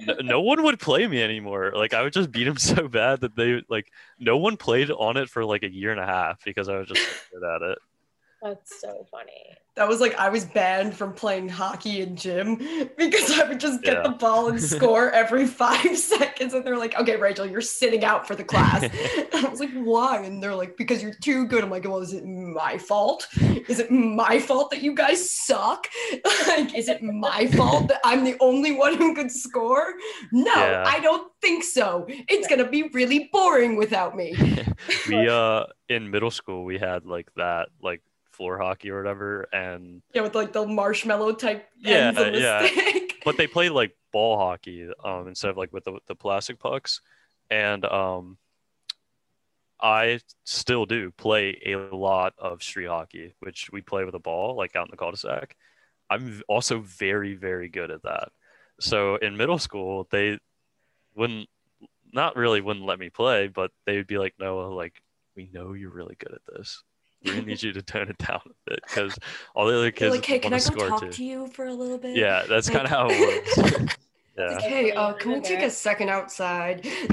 [0.00, 1.72] no, no one would play me anymore.
[1.74, 5.16] Like I would just beat them so bad that they like no one played on
[5.16, 7.62] it for like a year and a half because I was just so good at
[7.72, 7.78] it.
[8.42, 9.54] That's so funny.
[9.76, 12.56] That was like I was banned from playing hockey in gym
[12.98, 14.02] because I would just get Yeah.
[14.02, 16.54] the ball and score every five seconds.
[16.54, 18.82] And they're like, okay, Rachel, you're sitting out for the class.
[18.82, 20.22] and I was like, why?
[20.22, 21.62] And they're like, because you're too good.
[21.62, 23.28] I'm like, well, is it my fault?
[23.68, 25.86] Is it my fault that you guys suck?
[26.48, 29.94] like, is it my fault that I'm the only one who could score?
[30.32, 30.84] No, Yeah.
[30.86, 32.06] I don't think so.
[32.08, 34.34] It's gonna be really boring without me.
[35.08, 38.00] we uh in middle school we had like that like
[38.32, 42.40] floor hockey or whatever and Yeah, with like the marshmallow type Yeah, ends of the
[42.40, 42.66] yeah.
[42.66, 43.14] stick.
[43.24, 47.00] but they played like ball hockey um instead of like with the, the plastic pucks
[47.50, 48.38] and um
[49.82, 54.54] I still do play a lot of street hockey, which we play with a ball,
[54.54, 55.56] like out in the cul-de-sac.
[56.10, 58.28] I'm also very, very good at that.
[58.78, 60.38] So in middle school, they
[61.14, 61.48] wouldn't,
[62.12, 65.00] not really wouldn't let me play, but they would be like, Noah, like,
[65.34, 66.82] we know you're really good at this.
[67.24, 69.18] We're need you to tone it down a bit because
[69.54, 71.10] all the other kids like, hey, can I want go to score talk too.
[71.12, 72.16] to you for a little bit?
[72.16, 73.96] Yeah, that's Like- kind of how it works.
[74.38, 74.60] yeah.
[74.60, 76.80] Hey, uh, can we take a second outside?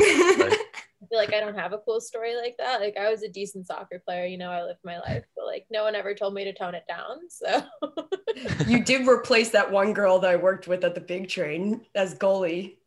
[1.00, 2.80] I feel like I don't have a cool story like that.
[2.82, 5.65] Like I was a decent soccer player, you know, I lived my life, but like
[5.70, 7.20] no one ever told me to tone it down.
[7.30, 7.63] So
[8.65, 12.15] you did replace that one girl that I worked with at the big train as
[12.15, 12.78] goalie.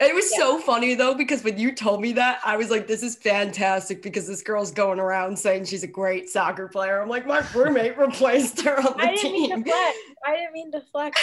[0.00, 0.38] It was Yeah.
[0.38, 4.02] so funny though because when you told me that, I was like, "This is fantastic!"
[4.02, 7.00] Because this girl's going around saying she's a great soccer player.
[7.02, 9.64] I'm like, my roommate replaced her on the I didn't mean team.
[9.64, 9.96] to flex.
[10.26, 11.20] I didn't mean to flex.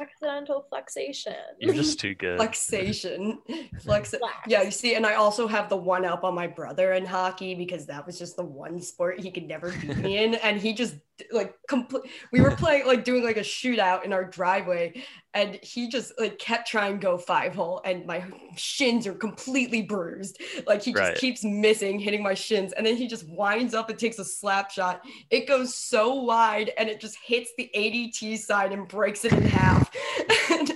[0.00, 1.34] Accidental flexation.
[1.58, 2.36] You're just too good.
[2.38, 3.38] Flexation,
[3.82, 4.10] flex.
[4.14, 4.24] Flex.
[4.46, 7.54] Yeah, you see, and I also have the one up on my brother in hockey
[7.54, 10.72] because that was just the one sport he could never beat me in, and he
[10.72, 10.94] just
[11.32, 12.04] like complete.
[12.32, 16.38] We were playing like doing like a shootout in our driveway, and he just like
[16.38, 18.24] kept trying to go five hole, and my
[18.56, 20.40] shins are completely bruised.
[20.66, 21.16] Like he just Right.
[21.16, 24.70] keeps missing, hitting my shins, and then he just winds up and takes a slap
[24.70, 25.04] shot.
[25.30, 29.42] It goes so wide, and it just hits the ADT side and breaks it in
[29.42, 29.90] half.
[30.50, 30.72] and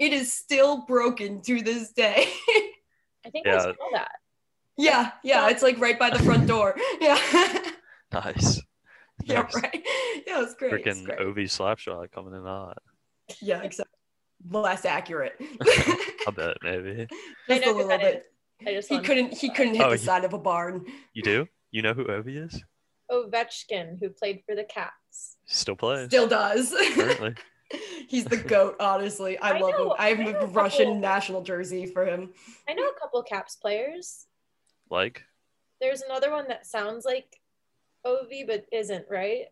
[0.00, 2.28] it is still broken to this day.
[3.26, 3.60] I think I Yeah.
[3.62, 4.10] saw that.
[4.78, 6.74] yeah, yeah, it's like right by the front door.
[7.00, 7.18] Yeah.
[8.12, 8.62] nice.
[9.24, 9.54] yeah, Nice.
[9.56, 9.82] right.
[10.26, 10.86] Yeah, it's great.
[10.86, 11.20] It's Freaking great.
[11.20, 12.78] OV slapshot coming in hot.
[13.42, 13.97] Yeah, exactly.
[14.50, 15.34] Less accurate.
[15.60, 17.06] I bet maybe.
[17.48, 18.24] I Just know a little that bit.
[18.66, 20.84] I just He couldn't he couldn't hit Oh, the he- side of a barn.
[21.14, 21.46] You do?
[21.70, 22.62] You know who Ovi is?
[23.10, 25.36] Ovechkin, who played for the Caps.
[25.46, 26.06] Still plays.
[26.06, 26.74] Still does.
[26.94, 27.34] Currently.
[28.08, 29.38] He's the goat, honestly.
[29.38, 29.96] I, I love know- him.
[29.98, 32.30] I have I know a a Russian couple- national jersey for him.
[32.68, 34.26] I know a couple Caps players.
[34.90, 35.22] Like,
[35.80, 37.40] There's another one that sounds like
[38.04, 39.46] Ov but isn't right.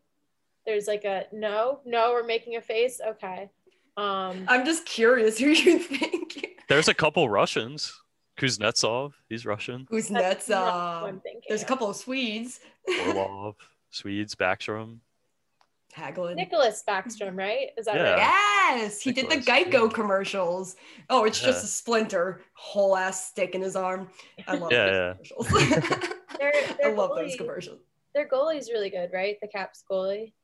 [0.64, 3.00] There's like a no, no, we're making a face.
[3.06, 3.50] Okay.
[3.96, 6.61] Um, I'm just curious who you think.
[6.68, 7.92] there's a couple Russians.
[8.38, 9.87] Kuznetsov, he's Russian.
[9.88, 10.48] Who's that's nuts?
[10.50, 12.61] not what I'm thinking there's a couple of Swedes.
[13.06, 13.56] Orlov,
[13.90, 14.98] Swedes, Backstrom.
[15.96, 16.35] Hagelin.
[16.37, 17.68] Nicholas Backstrom, right?
[17.78, 18.11] Is that Yeah.
[18.12, 18.18] right?
[18.82, 20.76] Yes, he did the Geico commercials.
[21.09, 24.11] Oh, it's just a splinter, whole ass stick in his arm.
[24.46, 25.48] I love Yeah, those commercials.
[26.38, 27.80] Their, I their love those commercials.
[28.14, 29.38] Their goalie's really good, right?
[29.40, 30.35] The Caps goalie.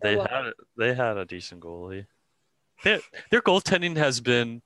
[0.00, 2.06] They had they had a decent goalie.
[2.84, 4.62] Their, their goaltending has been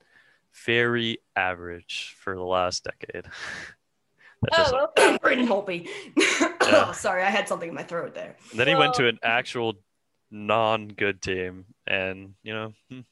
[0.65, 3.25] very average for the last decade.
[4.41, 5.17] That's just Oh, okay.
[5.21, 5.87] Braden Holtby.
[6.61, 6.85] Yeah.
[6.87, 8.37] oh, sorry, I had something in my throat there.
[8.51, 9.09] And then he went to oh.
[9.09, 9.73] an actual
[10.29, 13.03] non-good team, and you know, just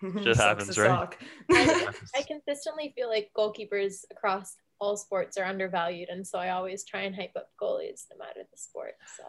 [0.00, 1.14] hmm, Shit happens, to right?
[1.50, 6.84] I, I consistently feel like goalkeepers across all sports are undervalued, and so I always
[6.84, 8.94] try and hype up goalies no matter the sport.
[9.16, 9.24] So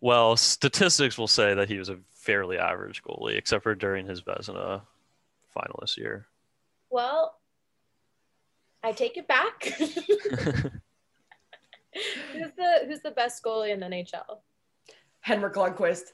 [0.00, 4.22] well, statistics will say that he was a fairly average goalie, except for during his
[4.22, 4.82] Vezina
[5.56, 6.26] finalist year.
[6.90, 7.36] well,
[8.82, 9.64] I take it back.
[12.32, 14.38] who's the who's the best goalie in the NHL?
[15.20, 16.12] Henrik Lundqvist.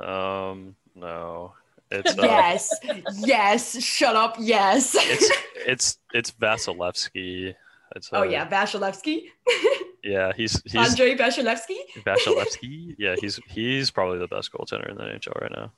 [0.00, 1.54] um, no,
[1.90, 2.74] it's uh, Yes,
[3.14, 3.82] yes.
[3.82, 4.36] Shut up.
[4.38, 4.94] Yes.
[4.98, 5.30] it's
[5.66, 7.54] it's it's Vasilevsky.
[7.94, 9.22] It's, oh uh, yeah, Vasilevsky.
[10.06, 10.32] yeah.
[10.36, 11.78] He's he's Andrei Vasilevsky.
[12.04, 12.94] Vasilevsky.
[12.98, 15.72] yeah, he's he's probably the best goaltender in the NHL right now.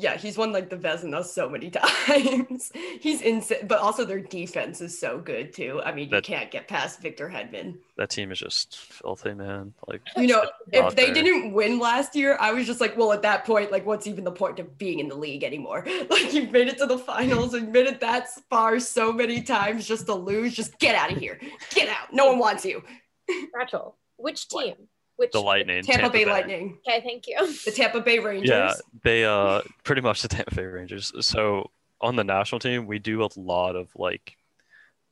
[0.00, 1.70] Yeah, he's won like the Vezina so many
[2.16, 2.70] times.
[3.00, 5.82] he's insane, but also their defense is so good too.
[5.84, 7.78] I mean, That- you can't get past Victor Hedman.
[7.96, 9.74] That team is just filthy, man.
[9.88, 11.14] Like You know, if they fair.
[11.14, 14.22] didn't win last year, I was just like, well, at that point, like, what's even
[14.22, 15.84] the point of being in the league anymore?
[16.08, 19.84] Like, you've made it to the finals and made it that far so many times
[19.88, 20.54] just to lose.
[20.54, 21.40] Just get out of here.
[21.74, 22.12] Get out.
[22.12, 22.84] No one wants you.
[23.54, 24.74] Rachel, which team?
[25.16, 27.36] Which the Lightning, Tampa, Bay, Lightning, Okay, thank you.
[27.64, 28.48] the Tampa Bay Rangers.
[28.48, 31.12] Yeah, they uh pretty much the Tampa Bay Rangers.
[31.20, 34.36] So on the national team, we do a lot of like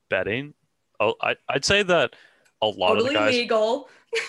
[0.08, 0.54] betting.
[1.00, 2.14] Oh, I I'd say that
[2.62, 3.88] a lot of totally the guys legal.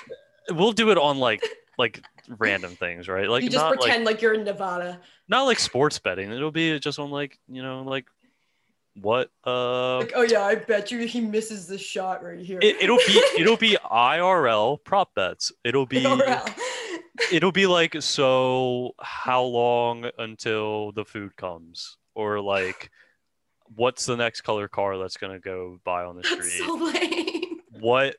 [0.50, 1.43] we'll do it on like
[1.78, 3.30] like random things, right?
[3.30, 5.00] Like you just not pretend like like, you're in Nevada.
[5.28, 6.32] not like sports betting.
[6.32, 8.06] It'll be just on like you know like
[9.01, 12.60] what uh Like, oh yeah, I bet you he misses the shot right here.
[12.62, 15.51] it, it'll be it'll be IRL prop bets.
[15.63, 16.53] It'll be IRL.
[17.31, 22.89] it'll be like so how long until the food comes or like
[23.75, 26.75] what's the next color car that's going to go by on the That's street so
[26.75, 27.60] lame.
[27.79, 28.15] what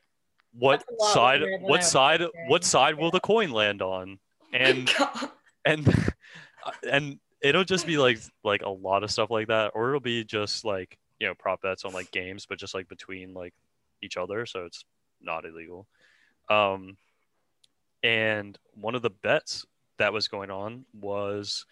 [0.53, 3.51] what That's a lot side later than I what side what side will the coin
[3.51, 4.19] land on
[4.53, 5.29] and God.
[5.65, 6.13] and
[6.89, 10.23] and it'll just be like like a lot of stuff like that or it'll be
[10.23, 13.53] just like you know prop bets on like games but just like between like
[14.01, 14.83] each other so it's
[15.21, 15.87] not illegal
[16.49, 16.97] um
[18.03, 19.65] and one of the bets
[19.97, 21.65] that was going on was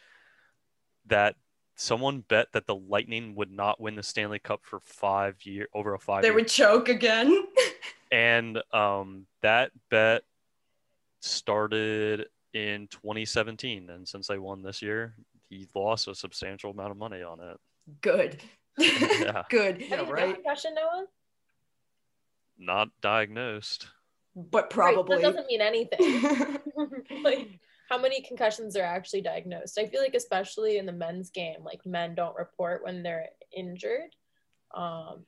[1.05, 1.35] that
[1.75, 5.93] someone bet that the lightning would not win the stanley cup for five year over
[5.93, 7.45] a five they year would choke again.
[8.11, 10.23] and um, that bet
[11.19, 15.13] started in 2017 and since they won this year
[15.49, 17.57] he lost a substantial amount of money on it
[18.01, 18.41] Good.
[18.79, 19.43] Yeah.
[19.49, 19.81] Good.
[19.81, 20.35] Yeah, you had right.
[20.35, 21.05] concussion, Noah?
[22.59, 23.87] not diagnosed
[24.35, 25.17] But probably.
[25.17, 26.59] Right, that doesn't mean anything.
[27.23, 29.79] like, how many concussions are actually diagnosed?
[29.79, 34.15] I feel like, especially in the men's game, like men don't report when they're injured.
[34.75, 35.25] Um,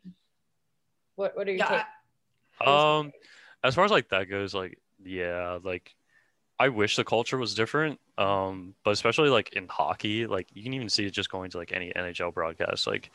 [1.16, 1.84] what what are your Yeah,
[2.60, 2.68] take?
[2.68, 3.12] Um,
[3.64, 5.96] as far as like that goes, like yeah, like
[6.60, 8.00] I wish the culture was different.
[8.18, 11.58] Um, but especially like in hockey, like you can even see it just going to
[11.58, 12.86] like any NHL broadcast.
[12.86, 13.12] Like,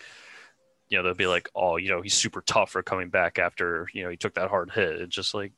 [0.89, 3.87] you know, they'll be like, "Oh, you know, he's super tough for coming back after
[3.93, 5.53] you know he took that hard hit." It's just like,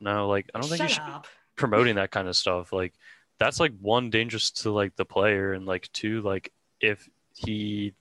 [0.00, 1.22] no, like I don't think Shut you should up.
[1.22, 2.72] be promoting that kind of stuff.
[2.72, 2.94] Like,
[3.38, 7.92] that's like one dangerous to like the player, and like two, like if he,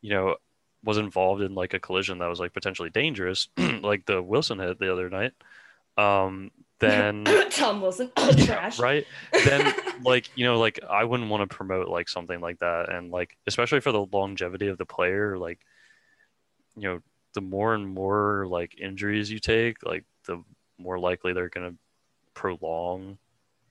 [0.00, 0.36] you know,
[0.84, 3.48] was involved in like a collision that was like potentially dangerous,
[3.82, 5.32] like the Wilson hit the other night,
[5.98, 8.78] um, then Tom Wilson, trash.
[8.78, 9.06] right,
[9.44, 13.10] then like you know, like I wouldn't want to promote like something like that, and
[13.10, 15.60] like especially for the longevity of the player, like
[16.76, 17.00] you know,
[17.34, 20.42] the more and more like injuries you take, like the
[20.78, 21.74] more likely they're gonna
[22.34, 23.18] prolong,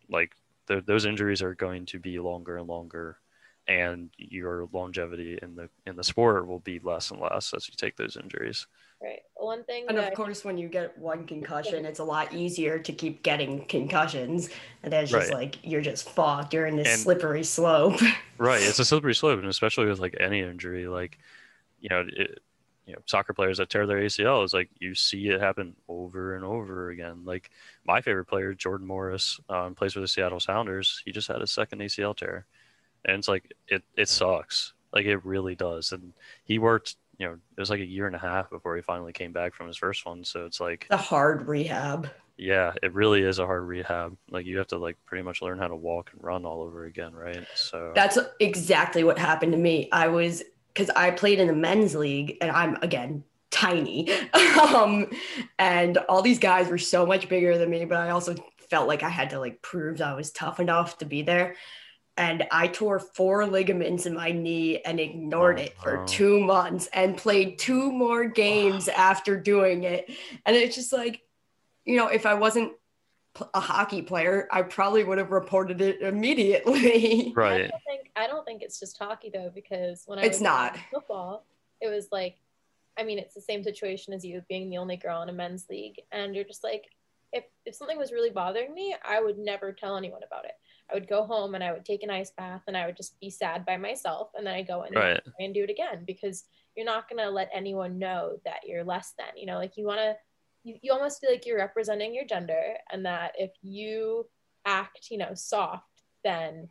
[0.09, 0.35] like
[0.67, 3.17] th- those injuries are going to be longer and longer
[3.69, 7.75] and your longevity in the in the sport will be less and less as you
[7.77, 8.67] take those injuries.
[9.01, 9.21] Right.
[9.35, 12.33] One thing And that of I course, when you get one concussion, it's a lot
[12.33, 14.49] easier to keep getting concussions.
[14.83, 15.37] And then it's just Right.
[15.41, 16.53] like you're just fucked.
[16.53, 17.99] You're in this And- slippery slope.
[18.37, 21.17] Right, it's a slippery slope, and especially with like any injury, like
[21.81, 22.39] you know, it,
[22.85, 26.35] you know, soccer players that tear their ACL is like you see it happen over
[26.35, 27.23] and over again.
[27.25, 27.51] Like
[27.85, 31.01] my favorite player, Jordan Morris, um, plays for the Seattle Sounders.
[31.05, 32.45] He just had his second ACL tear,
[33.05, 34.71] and it's like it it sucks.
[34.93, 35.91] Like it really does.
[35.91, 36.13] And
[36.45, 39.13] he worked, you know, it was like a year and a half before he finally
[39.13, 40.23] came back from his first one.
[40.23, 42.09] So it's like, a hard rehab.
[42.37, 44.17] yeah, it really is a hard rehab.
[44.31, 46.85] Like you have to like pretty much learn how to walk and run all over
[46.85, 47.45] again, right?
[47.55, 49.89] So That's exactly what happened to me.
[49.91, 54.09] I was because I played in the men's league, and I'm again tiny,
[54.73, 55.07] um,
[55.57, 57.83] and all these guys were so much bigger than me.
[57.83, 58.35] But I also
[58.69, 61.55] felt like I had to like prove that I was tough enough to be there.
[62.19, 66.05] And I tore four ligaments in my knee and ignored Oh, it for no.
[66.05, 70.11] two months and played two more games after doing it.
[70.45, 71.21] And it's just like,
[71.85, 72.73] you know, if I wasn't
[73.53, 77.33] a hockey player, I probably would have reported it immediately.
[77.37, 80.39] I right, don't think I don't think it's just hockey though, because when I It's
[80.39, 80.77] was not.
[80.91, 81.45] football,
[81.79, 82.35] it was like,
[82.97, 85.67] I mean, it's the same situation as you being the only girl in a men's
[85.69, 86.83] league, and you're just like,
[87.31, 90.51] if if something was really bothering me, I would never tell anyone about it.
[90.89, 93.19] I would go home and I would take an ice bath and I would just
[93.19, 95.23] be sad by myself, and then I go in and right.
[95.23, 99.13] try and do it again because you're not gonna let anyone know that you're less
[99.17, 99.27] than.
[99.35, 100.15] You know, like you wanna,
[100.63, 104.25] you, you almost feel like you're representing your gender, and that if you
[104.65, 106.69] act, you know, soft, then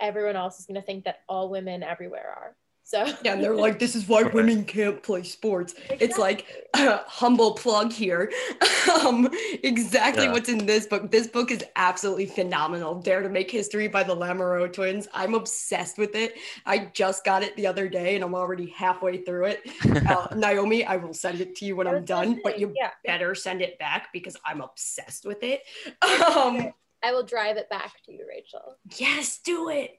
[0.00, 2.56] everyone else is gonna think that all women everywhere are.
[2.84, 5.74] So Yeah, and they're like, this is why women can't play sports.
[5.88, 8.30] It's like a humble plug here.
[9.04, 9.28] um,
[9.62, 10.32] exactly Yeah.
[10.32, 11.10] what's in this book.
[11.10, 12.96] This book is absolutely phenomenal.
[12.96, 15.08] Dare to Make History by the Lamoureux twins.
[15.14, 16.34] I'm obsessed with it.
[16.66, 19.60] I just got it the other day and I'm already halfway through it.
[20.12, 22.90] Uh, Naomi, I will send it to you when I I'm done, but you yeah,
[23.04, 25.62] better send it back because I'm obsessed with it.
[26.02, 26.72] Um,
[27.04, 28.76] I will drive it back to you, Rachel.
[28.96, 29.92] yes, do it.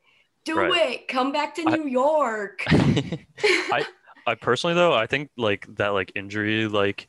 [0.45, 0.91] Do Right.
[0.91, 1.07] it.
[1.07, 2.63] Come back to I- New York.
[2.69, 3.85] I
[4.27, 7.07] I personally though I think like that like injury like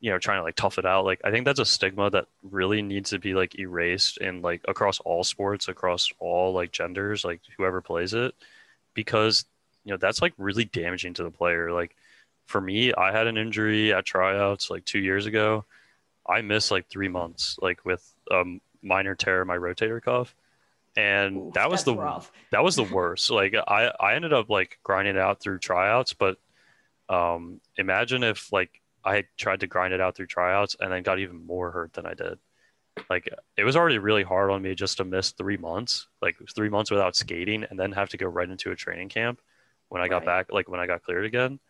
[0.00, 2.26] you know trying to like tough it out like I think that's a stigma that
[2.42, 7.24] really needs to be like erased in like across all sports across all like genders
[7.24, 8.34] like whoever plays it
[8.94, 9.44] because
[9.84, 11.94] you know that's like really damaging to the player like
[12.46, 15.64] for me I had an injury at tryouts like 2 years ago
[16.28, 20.34] I missed like 3 months like with um minor tear in my rotator cuff
[20.98, 22.32] and Oof, that was the rough.
[22.50, 23.30] that was the worst.
[23.30, 26.38] Like I, I ended up like grinding it out through tryouts, but
[27.08, 31.04] um, imagine if like I had tried to grind it out through tryouts and then
[31.04, 32.40] got even more hurt than I did.
[33.08, 36.68] Like it was already really hard on me just to miss three months, like three
[36.68, 39.40] months without skating, and then have to go right into a training camp
[39.90, 41.60] when I got back, like when I got cleared again,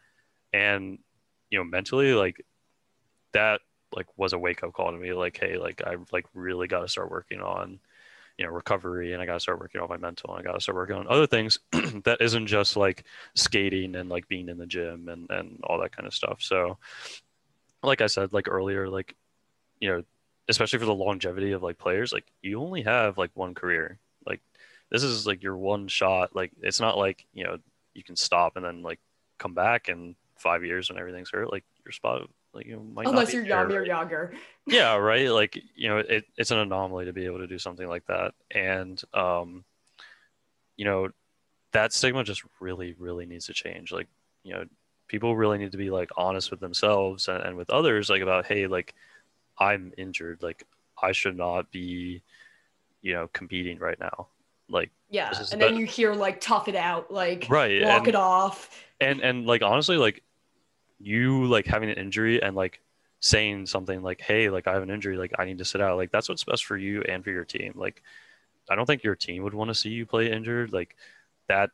[0.54, 0.98] and
[1.50, 2.42] you know mentally like
[3.34, 3.60] that
[3.94, 5.12] like was a wake up call to me.
[5.12, 7.78] Like hey, like I like really got to start working on
[8.38, 10.76] you know recovery and i gotta start working on my mental and i gotta start
[10.76, 11.58] working on other things
[12.04, 15.94] that isn't just like skating and like being in the gym and and all that
[15.94, 16.40] kind of stuff.
[16.40, 16.78] So
[17.82, 19.14] like i said like earlier like
[19.80, 20.02] you know
[20.48, 23.98] especially for the longevity of like players like you only have like one career.
[24.26, 24.40] Like
[24.90, 26.34] this is like your one shot.
[26.34, 27.58] Like it's not like you know
[27.94, 29.00] you can stop and then like
[29.38, 31.52] come back in five years when everything's hurt.
[31.52, 33.86] Like your spot like you might Unless you're Yamir?
[33.86, 34.34] Jagr.
[34.66, 37.88] yeah right like you know it, it's an anomaly to be able to do something
[37.88, 39.64] like that and um
[40.76, 41.08] you know
[41.72, 44.06] that stigma just really really needs to change like
[44.44, 44.64] you know
[45.08, 48.46] people really need to be like honest with themselves and, and with others like about
[48.46, 48.94] hey like
[49.58, 50.64] i'm injured like
[51.02, 52.22] i should not be
[53.02, 54.26] you know competing right now
[54.70, 58.08] like Yeah, and then the- you hear like tough it out, like Right, walk and-
[58.08, 58.84] it off.
[59.00, 60.22] and and like honestly like
[60.98, 62.80] you like having an injury and like
[63.20, 65.96] saying something like, "Hey, like I have an injury, like I need to sit out."
[65.96, 67.72] Like that's what's best for you and for your team.
[67.76, 68.02] Like
[68.68, 70.72] I don't think your team would want to see you play injured.
[70.72, 70.96] Like
[71.48, 71.70] that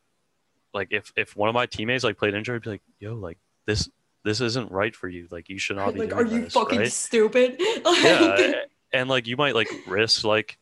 [0.73, 3.39] like if if one of my teammates like played injured, I'd be like, "Yo, like
[3.67, 3.89] this
[4.25, 5.29] this isn't right for you.
[5.31, 7.57] Like you should not be like, doing are you this, fucking right?" stupid?
[7.87, 8.53] yeah,
[8.93, 10.59] and like you might like risk like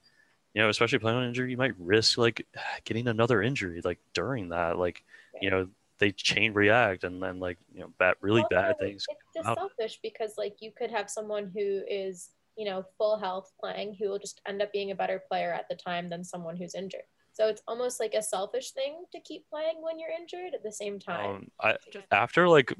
[0.54, 2.46] you know, especially playing on injury, you might risk like
[2.84, 4.78] getting another injury like during that.
[4.78, 5.02] Like,
[5.40, 5.68] you know,
[6.02, 9.06] they chain react and then like, you know, bad really bad things.
[9.08, 13.52] It's just selfish because like you could have someone who is you know full health
[13.60, 16.56] playing who will just end up being a better player at the time than someone
[16.56, 17.04] who's injured.
[17.34, 20.72] So it's almost like a selfish thing to keep playing when you're injured at the
[20.72, 21.30] same time.
[21.30, 21.76] Um, I
[22.10, 22.74] after like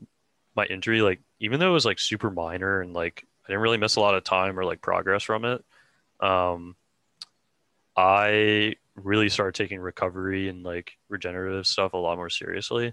[0.56, 3.78] my injury, like even though it was like super minor and like I didn't really
[3.78, 5.64] miss a lot of time or like progress from it,
[6.18, 6.74] um,
[7.96, 12.93] I really started taking recovery and like regenerative stuff a lot more seriously.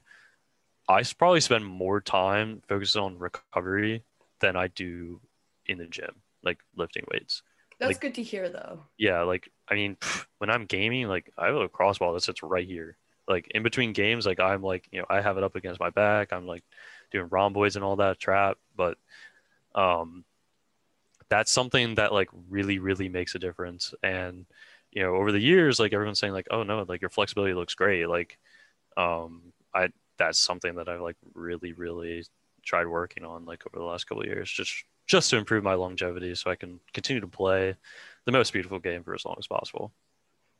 [0.87, 4.03] I probably spend more time focused on recovery
[4.39, 5.21] than I do
[5.67, 7.43] in the gym, like lifting weights.
[7.79, 8.85] That's like- good to hear, though.
[8.97, 9.97] Yeah, like I mean,
[10.39, 12.97] when I'm gaming, like I have a crossball that sits right here.
[13.27, 15.91] Like in between games, like I'm like, you know, I have it up against my
[15.91, 16.33] back.
[16.33, 16.63] I'm like
[17.11, 18.97] doing rhomboids and all that trap, but
[19.75, 20.25] um
[21.29, 24.47] that's something that like really really makes a difference and
[24.91, 27.75] you know over the years like everyone's saying like oh no like your flexibility looks
[27.75, 28.07] great.
[28.07, 28.37] Like
[28.97, 32.25] um i that's something that i've like really really
[32.65, 35.75] tried working on like over the last couple of years just just to improve my
[35.75, 37.75] longevity so i can continue to play
[38.25, 39.93] the most beautiful game for as long as possible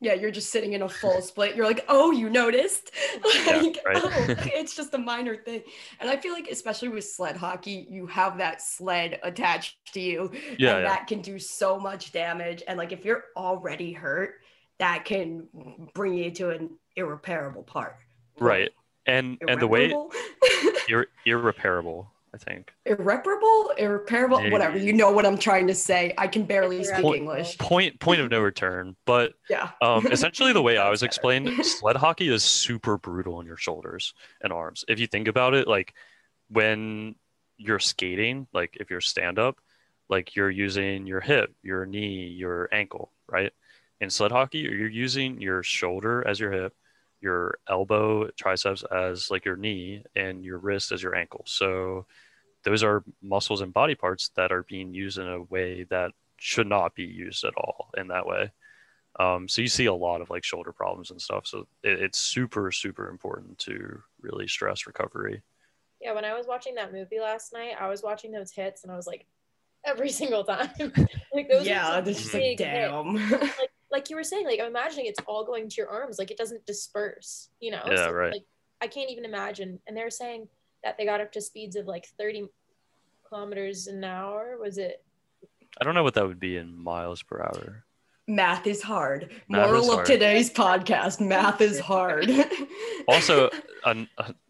[0.01, 1.55] Yeah, you're just sitting in a full split.
[1.55, 2.91] You're like, oh, you noticed?
[3.45, 3.97] Yeah, right.
[3.97, 5.63] oh, it's just a minor thing.
[5.99, 10.31] And I feel like, especially with sled hockey, you have that sled attached to you.
[10.33, 10.81] Yeah, and yeah.
[10.81, 12.63] that can do so much damage.
[12.67, 14.41] And like, if you're already hurt,
[14.77, 15.47] that can
[15.93, 17.97] bring you to an irreparable part.
[18.39, 18.71] right
[19.05, 20.11] and and the way Irreparable?
[20.89, 24.77] ir- irreparable i think irreparable, irreparable, whatever.
[24.77, 26.13] You know what I'm trying to say.
[26.17, 27.57] I can barely speak Point- English.
[27.57, 29.71] point point of no return but Yeah.
[29.81, 31.31] Um, essentially, the way I was That's better.
[31.45, 34.85] explained, sled hockey is super brutal on your shoulders and arms.
[34.87, 35.93] If you think about it, like
[36.49, 37.15] when
[37.57, 39.57] you're skating, like if you're stand up,
[40.09, 43.51] like you're using your hip, your knee, your ankle, right?
[44.01, 46.73] In sled hockey, you're using your shoulder as your hip,
[47.21, 51.43] your elbow, triceps as like your knee, and your wrist as your ankle.
[51.45, 52.05] So
[52.63, 56.67] those are muscles and body parts that are being used in a way that should
[56.67, 58.51] not be used at all in that way.
[59.19, 61.45] Um, so you see a lot of like shoulder problems and stuff.
[61.47, 65.41] So it, it's super, super important to really stress recovery.
[65.99, 68.91] Yeah, when I was watching that movie last night, I was watching those hits and
[68.91, 69.25] I was like,
[69.85, 70.69] every single time.
[71.33, 72.91] like those yeah, some this is big like, hits.
[72.91, 73.15] damn.
[73.39, 76.31] Like like you were saying, like I'm imagining it's all going to your arms, like
[76.31, 77.81] it doesn't disperse, you know?
[77.87, 78.33] Yeah, right.
[78.33, 78.43] Like
[78.81, 79.79] I can't even imagine.
[79.87, 80.47] And they're saying
[80.83, 82.47] that they got up to speeds of like 30
[83.27, 84.57] kilometers an hour.
[84.59, 85.03] Was it?
[85.79, 87.85] I don't know what that would be in miles per hour.
[88.27, 89.31] Math is hard.
[89.49, 90.05] Math Moral is of hard.
[90.05, 92.29] today's podcast: Math is hard.
[93.07, 93.49] Also,
[93.85, 93.95] uh,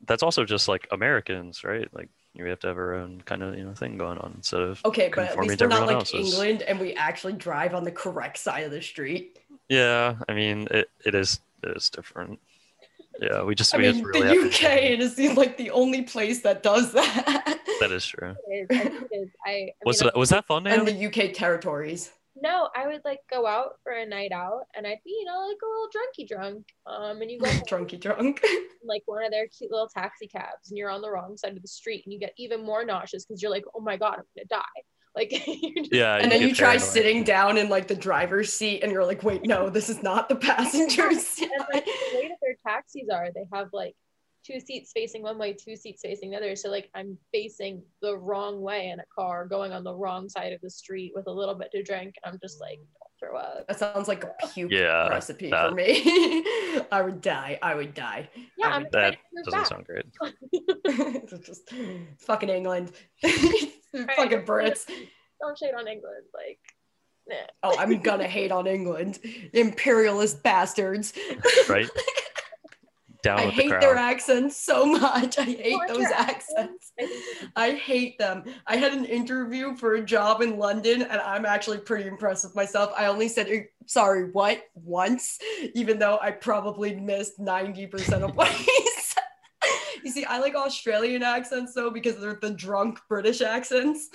[0.05, 1.87] that's also just like Americans, right?
[1.93, 4.61] Like we have to have our own kind of you know thing going on instead
[4.61, 6.33] of okay, but at least we're not like else's.
[6.33, 9.39] England, and we actually drive on the correct side of the street.
[9.67, 10.15] yeah.
[10.27, 12.39] I mean, it, it is it is different.
[13.21, 15.71] Yeah, we just I we mean, just really the UK it is the, like the
[15.71, 17.59] only place that does that.
[17.81, 18.35] That is true.
[18.47, 19.29] it is, it is.
[19.45, 20.67] I, I Was mean, that was that fun?
[20.67, 22.11] and the UK territories.
[22.41, 25.39] No, I would like go out for a night out and I'd be, you know,
[25.47, 26.67] like a little drunky drunk.
[26.85, 28.43] Um, and you go home Drunky drunk.
[28.83, 31.61] like one of their cute little taxi cabs and you're on the wrong side of
[31.61, 34.23] the street and you get even more nauseous because you're like, oh my God, I'm
[34.35, 34.63] gonna die.
[35.15, 36.87] Like, you're just, Yeah, and then you try paranoid.
[36.87, 40.29] sitting down in like the driver's seat, and you're like, wait, no, this is not
[40.29, 41.49] the passenger seat.
[41.51, 43.95] and like the way that their taxis are, they have like
[44.49, 46.55] two seats facing one way, two seats facing the other.
[46.55, 50.53] So like I'm facing the wrong way in a car, going on the wrong side
[50.53, 53.37] of the street with a little bit to drink, and I'm just like, don't throw
[53.37, 53.67] up.
[53.67, 56.43] That sounds like a puke Yeah, recipe that- for me.
[56.91, 57.59] I would die.
[57.61, 58.29] I would die.
[58.57, 59.67] Yeah, I I'm That doesn't back.
[59.67, 60.05] sound great.
[60.51, 61.69] it's just
[62.19, 62.91] fucking England.
[63.21, 64.85] fucking Brits.
[65.41, 66.59] Don't shade on England, like.
[67.27, 67.35] Nah.
[67.61, 69.19] Oh, I'm gonna hate on England.
[69.53, 71.13] Imperialist bastards.
[71.69, 71.87] Right?
[73.21, 75.37] Down I with the hate their accents so much.
[75.37, 76.93] I hate What those your accents.
[77.55, 78.43] I hate them.
[78.65, 82.55] I had an interview for a job in London and I'm actually pretty impressed with
[82.55, 82.93] myself.
[82.97, 84.63] I only said, "Eh, sorry, what?
[84.75, 85.39] Once,
[85.73, 89.23] even though I probably missed 90% of what he said.
[90.03, 94.07] You see, I like Australian accents though because they're the drunk British accents.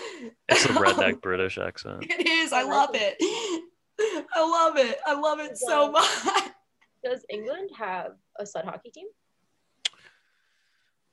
[0.49, 2.07] It's a redneck British accent.
[2.09, 2.53] It is.
[2.55, 3.17] I love it.
[4.35, 4.99] I love it.
[5.07, 6.51] I love it so much.
[7.05, 9.07] Does England have a sled hockey team?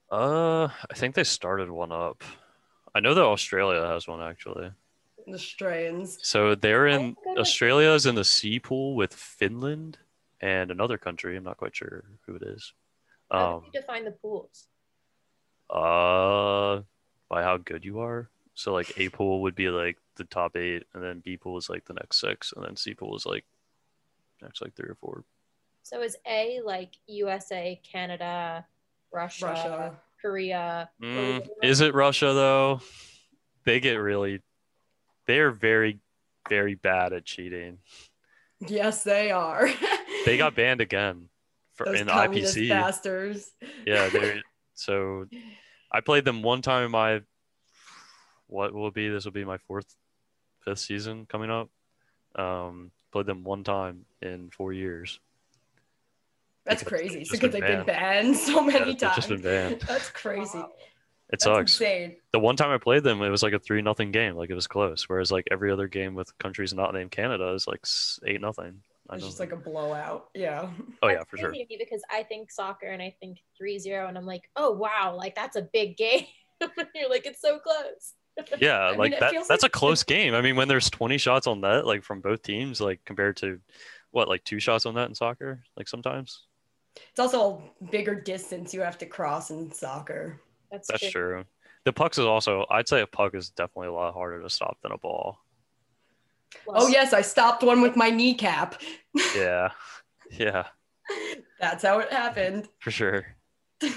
[0.09, 2.23] Uh, I think they started one up.
[2.95, 4.71] I know that Australia has one actually.
[5.27, 6.17] The Australians.
[6.21, 7.37] So they're in Oh.
[7.39, 9.99] Australia is in the C pool with Finland
[10.41, 11.37] and another country.
[11.37, 12.73] I'm not quite sure who it is.
[13.31, 14.67] How Um, do you define the pools?
[15.69, 16.81] uh,
[17.29, 18.29] by how good you are.
[18.55, 21.69] So like A pool would be like the top eight, and then B pool is
[21.69, 23.45] like the next six, and then C pool is like
[24.41, 25.23] next like three or four.
[25.84, 28.65] So is A like USA, Canada,
[29.13, 29.99] Russia, Russia.
[30.21, 30.89] Korea?
[31.01, 32.82] or Mm, was it is it Russia though?
[33.65, 34.41] They get really,
[35.27, 35.99] they are very,
[36.49, 37.79] very bad at cheating.
[38.59, 39.69] Yes, they are.
[40.23, 41.29] They got banned again
[41.73, 42.69] for Those in communist IPC.
[42.69, 43.51] bastards.
[43.88, 44.43] Yeah, they're
[44.75, 45.25] so.
[45.91, 47.21] I played them one time in my.
[48.45, 49.09] What will it be?
[49.09, 49.95] This will be my fourth,
[50.63, 51.69] fifth season coming up.
[52.36, 55.19] Um, played them one time in four years.
[56.66, 57.20] That's crazy.
[57.20, 59.16] they've So just because been they've been banned so many Yeah, times.
[59.16, 59.82] just been banned.
[59.82, 60.59] That's crazy.
[60.59, 60.70] Wow.
[61.34, 61.82] It That's sucks.
[61.82, 62.18] insane.
[62.34, 64.36] The one time I played them, it was like a three nothing game.
[64.36, 65.07] Like it was close.
[65.07, 67.86] Whereas like every other game with countries not named Canada is like
[68.28, 68.82] eight nothing.
[69.14, 70.30] It's just like a blowout.
[70.34, 70.70] Yeah.
[71.01, 71.49] oh yeah, for sure.
[71.49, 74.72] crazy to me because I think soccer and I think 3-0 and I'm like, oh
[74.72, 76.26] wow, like that's a big game.
[76.95, 78.14] You're like, it's so close.
[78.59, 79.34] Yeah, mean, like it that.
[79.49, 80.34] That's like a close game.
[80.34, 83.59] I mean, when there's 20 shots on net, like from both teams, like compared to
[84.12, 86.43] what, like two shots on net in soccer, like sometimes.
[86.95, 90.39] It's also a bigger distance you have to cross in soccer.
[90.71, 91.11] That's, That's true.
[91.11, 91.43] true.
[91.85, 92.65] The pucks is also.
[92.69, 95.39] I'd say a puck is definitely a lot harder to stop than a ball.
[96.67, 98.81] Oh yes, I stopped one with my kneecap.
[99.35, 99.69] Yeah,
[100.31, 100.65] yeah,
[101.59, 102.67] That's how it happened.
[102.79, 103.25] for sure.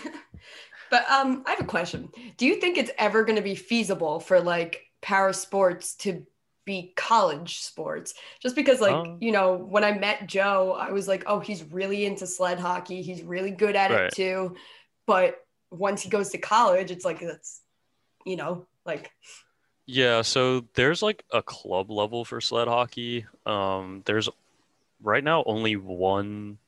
[0.90, 2.08] But um, I have a question.
[2.36, 6.24] Do you think it's ever going to be feasible for like para sports to
[6.64, 8.14] be college sports?
[8.40, 11.62] Just because, like, Um, you know, when I met Joe, I was like, oh, he's
[11.64, 13.02] really into sled hockey.
[13.02, 14.10] He's really good at Right.
[14.10, 14.56] it too.
[15.06, 15.36] But
[15.70, 17.62] once he goes to college, it's like that's,
[18.26, 19.12] you know, like
[19.86, 23.26] Yeah, so there's like a club level for sled hockey.
[23.44, 24.28] Um, there's
[25.02, 26.58] right now only one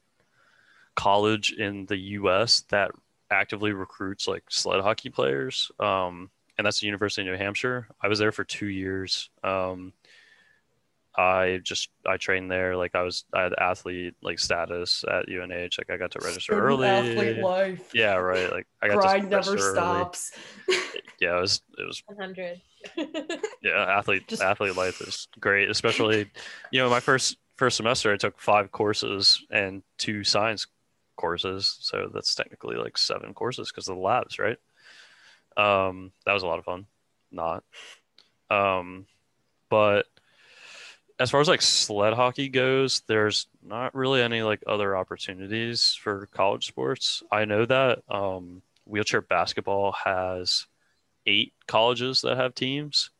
[0.94, 2.62] college in the U.S.
[2.70, 2.90] that
[3.30, 7.88] actively recruits like sled hockey players, um, and that's the University of New Hampshire.
[8.02, 9.30] I was there for two years.
[9.44, 9.92] Um,
[11.18, 12.76] I just I trained there.
[12.76, 15.70] Like I was I had athlete like status at UNH.
[15.78, 16.88] Like I got to register student early.
[16.88, 17.90] athlete life.
[17.94, 18.50] Yeah, right.
[18.52, 19.74] Like I got Grind to never register early.
[19.76, 20.32] stops.
[21.18, 22.60] Yeah, it was it was 100.
[23.62, 26.30] yeah athlete Just- athlete life is great especially
[26.70, 30.66] you know my first first semester i took five courses and two science
[31.16, 34.58] courses so that's technically like seven courses because of the labs right
[35.56, 36.86] um that was a lot of fun.
[37.30, 37.64] Not.
[38.50, 39.06] Um
[39.68, 40.06] but
[41.18, 46.28] as far as like sled hockey goes there's not really any like other opportunities for
[46.32, 47.22] college sports.
[47.32, 50.66] I know that um wheelchair basketball has
[51.26, 53.10] eight colleges that have teams.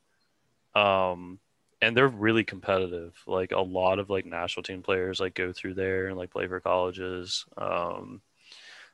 [0.74, 1.41] Um
[1.82, 3.14] and they're really competitive.
[3.26, 6.47] Like a lot of like national team players like go through there and like play
[6.47, 7.45] for colleges.
[7.57, 8.20] Um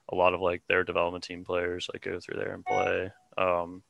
[0.08, 3.82] a lot of like their development team players like go through there and play um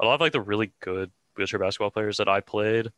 [0.00, 2.90] a lot of like the really good wheelchair basketball players that i played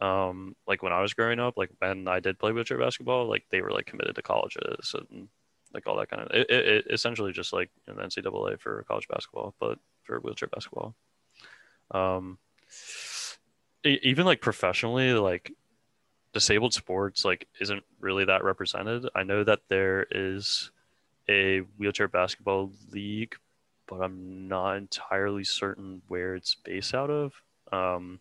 [0.00, 3.44] um like when i was growing up like when i did play wheelchair basketball like
[3.50, 5.28] they were like committed to colleges and
[5.74, 8.84] like all that kind of it, it, it essentially just like in the ncaa for
[8.88, 10.94] college basketball but for wheelchair basketball.
[11.90, 12.38] Um
[13.84, 15.52] even like professionally like
[16.32, 19.08] disabled sports like isn't really that represented.
[19.14, 20.70] I know that there is
[21.28, 23.36] a wheelchair basketball league
[23.86, 27.32] but i'm not entirely certain where it's based out of.
[27.72, 28.20] Um,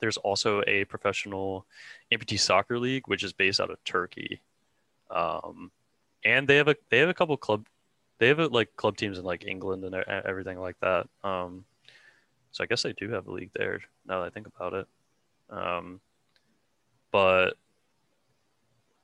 [0.00, 1.66] there's also a professional
[2.12, 4.40] amputee soccer league which is based out of turkey.
[5.10, 5.70] Um,
[6.24, 7.66] and they have a they have a couple club
[8.18, 11.06] they have a, like club teams in like england and everything like that.
[11.22, 11.64] Um,
[12.50, 14.86] so I guess they do have a league there now that I think about it.
[15.50, 16.00] Um,
[17.10, 17.56] but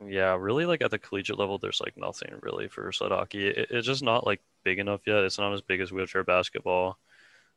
[0.06, 3.48] yeah, really like at the collegiate level, there's like nothing really for sled hockey.
[3.48, 5.24] It, it's just not like big enough yet.
[5.24, 6.98] It's not as big as wheelchair basketball.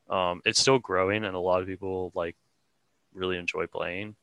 [0.09, 2.35] Um, it's still growing, and a lot of people like
[3.13, 4.15] really enjoy playing.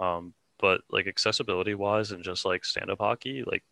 [0.00, 3.64] Um, but like accessibility wise, and just like stand up hockey, like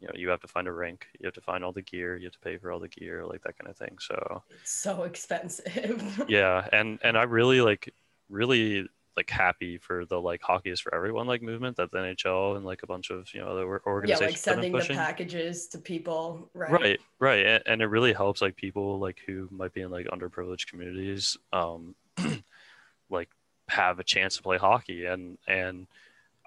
[0.00, 2.16] you know, you have to find a rink, you have to find all the gear,
[2.16, 3.96] you have to pay for all the gear, like that kind of thing.
[4.00, 6.24] So It's so expensive.
[6.28, 7.92] yeah and and i really like
[8.28, 8.86] really
[9.16, 12.64] like happy for the like hockey is for everyone like movement that the nhl and
[12.64, 16.50] like a bunch of you know other organizations yeah, like sending the packages to people.
[16.54, 16.70] Right.
[16.72, 20.06] right right and, and it really helps like people like who might be in like
[20.06, 21.94] underprivileged communities um
[23.10, 23.28] like
[23.68, 25.86] have a chance to play hockey and and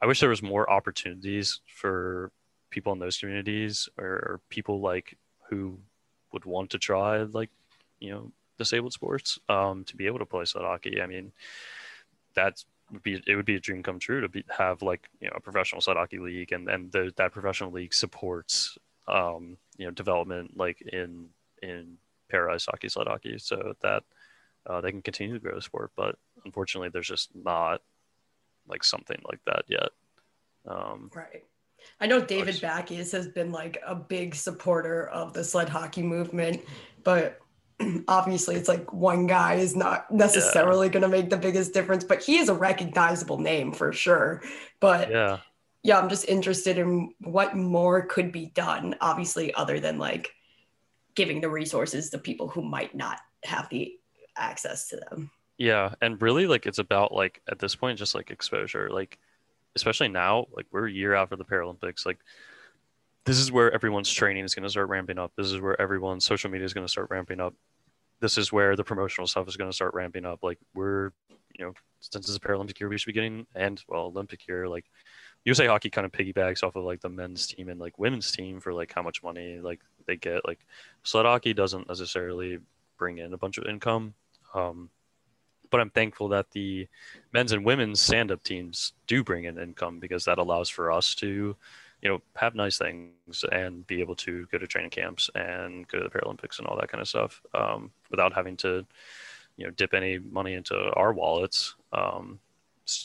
[0.01, 2.31] i wish there was more opportunities for
[2.71, 5.17] people in those communities or, or people like
[5.49, 5.77] who
[6.33, 7.49] would want to try like
[7.99, 11.01] you know disabled sports um, to be able to play sled hockey.
[11.01, 11.31] I mean,
[12.35, 15.27] that's would be it would be a dream come true to be, have like you
[15.27, 18.77] know a professional sled hockey league and and the, that professional league supports
[19.07, 21.29] um, you know development like in
[21.61, 21.97] in
[22.29, 23.37] para ice hockey sled hockey.
[23.37, 24.03] So that
[24.67, 27.81] uh, they can continue to grow the sport but unfortunately there's just not
[28.67, 29.89] like something like that yet.
[30.67, 31.43] Um, right.
[31.99, 36.61] I know David Backes has been like a big supporter of the sled hockey movement,
[37.03, 37.39] but
[38.07, 40.93] obviously it's like one guy is not necessarily yeah.
[40.93, 44.41] going to make the biggest difference but he is a recognizable name for sure.
[44.79, 45.39] But yeah.
[45.83, 50.31] yeah i'm just interested in what more could be done obviously other than like
[51.15, 53.97] giving the resources to people who might not have the
[54.37, 55.31] access to them.
[55.57, 58.89] Yeah and really like it's about like at this point just like exposure.
[58.89, 59.17] Like
[59.75, 62.05] especially now like we're a year after the paralympics.
[62.05, 62.19] Like
[63.25, 65.33] this is where everyone's training is going to start ramping up.
[65.35, 67.53] This is where everyone's social media is going to start ramping up.
[68.21, 70.39] This is where the promotional stuff is going to start ramping up.
[70.43, 71.11] Like we're,
[71.57, 74.67] you know, since it's a Paralympic year, we should be getting and well, Olympic year.
[74.67, 74.85] Like
[75.43, 78.59] USA Hockey kind of piggybacks off of like the men's team and like women's team
[78.59, 80.45] for like how much money like they get.
[80.45, 80.59] Like
[81.03, 82.59] sled hockey doesn't necessarily
[82.97, 84.13] bring in a bunch of income.
[84.53, 84.89] Um,
[85.71, 86.87] but I'm thankful that the
[87.33, 91.15] men's and women's stand up teams do bring in income because that allows for us
[91.15, 91.55] to
[92.05, 95.97] you know, have nice things and be able to go to training camps and go
[95.97, 98.85] to the Paralympics and all that kind of stuff um, without having to,
[99.57, 101.73] you know, dip any money into our wallets.
[101.93, 102.39] Um,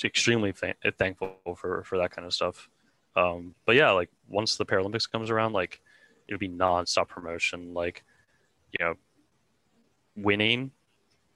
[0.05, 2.68] extremely th- thankful for for that kind of stuff.
[3.16, 5.80] Um, but yeah, like once the Paralympics comes around, like
[6.28, 7.72] it'll be nonstop promotion.
[7.72, 8.05] Like,
[8.78, 8.94] you know,
[10.14, 10.72] winning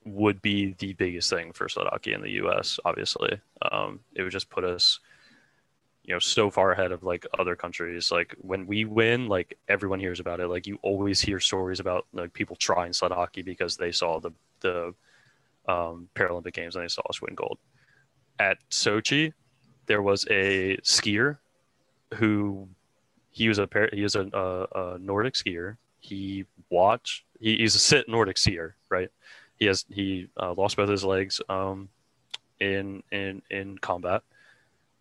[0.05, 2.79] would be the biggest thing for hockey in the U.S.
[2.85, 3.41] Obviously,
[3.73, 5.01] um, it would just put us
[6.05, 8.11] you know so far ahead of like other countries.
[8.13, 10.49] Like when we win like everyone hears about it.
[10.49, 14.33] Like you always hear stories about like people trying sled hockey because they saw the
[14.61, 14.95] the
[15.67, 17.59] um, paralympic games and they saw us win gold.
[18.39, 19.33] At sochi
[19.87, 21.39] there was a skier
[22.15, 22.69] who
[23.31, 25.77] he was a he was a, a, a nordic skier.
[26.01, 29.09] He watched he, he's a sit nordic skier right?
[29.57, 31.89] He has he uh, lost both his legs um,
[32.61, 34.23] in in in combat.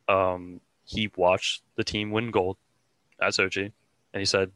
[0.08, 2.58] Um, he watched the team win gold
[3.22, 3.72] at Sochi,
[4.14, 4.52] and he said,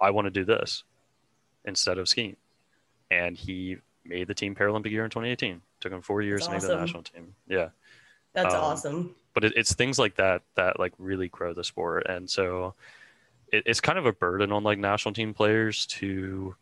[0.00, 0.84] "I want to do this
[1.64, 2.36] instead of skiing."
[3.10, 5.60] And he made the team Paralympic year in 2018.
[5.80, 6.68] Took him four years That's to awesome.
[6.68, 7.34] make the national team.
[7.48, 7.68] Yeah,
[8.32, 9.14] that's um, awesome.
[9.34, 12.74] But it, it's things like that that like really grow the sport, and so
[13.52, 16.54] it, it's kind of a burden on like national team players to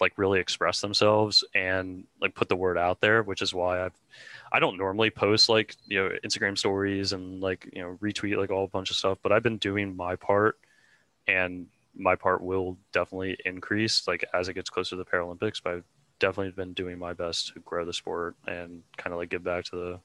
[0.00, 4.00] like really express themselves and like put the word out there, which is why I've
[4.54, 8.50] I don't normally post like you know Instagram stories and like you know retweet like
[8.52, 10.60] all a bunch of stuff, but I've been doing my part,
[11.26, 15.60] and my part will definitely increase like as it gets closer to the Paralympics.
[15.62, 15.84] But I've
[16.20, 19.64] definitely been doing my best to grow the sport and kind of like give back
[19.64, 20.00] to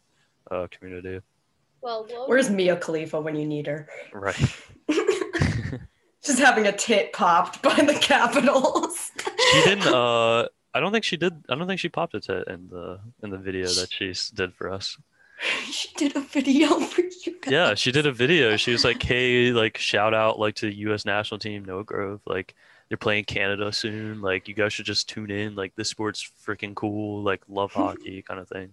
[0.49, 1.21] the uh, community.
[1.81, 3.87] Well, where's Mia Khalifa when you need her?
[4.11, 4.35] Right.
[6.23, 9.11] Just having a tit popped by the Capitals.
[9.51, 9.93] she didn't.
[9.93, 11.33] Uh, I don't think she did.
[11.49, 14.53] I don't think she popped a tit in the in the video that she did
[14.53, 14.97] for us.
[15.71, 17.51] She did a video for you guys.
[17.51, 18.57] Yeah, she did a video.
[18.57, 21.05] She was like, "Hey, like shout out like to the U.S.
[21.05, 22.19] national team, Noah Grove.
[22.25, 22.55] Like
[22.89, 24.21] they're playing Canada soon.
[24.21, 25.55] Like you guys should just tune in.
[25.55, 27.23] Like this sport's freaking cool.
[27.23, 28.71] Like love hockey kind of thing."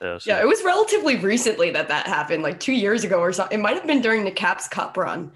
[0.00, 0.30] Yeah, so.
[0.30, 3.58] yeah, it was relatively recently that that happened, like two years ago or something.
[3.58, 5.32] It might have been during the Caps Cup run.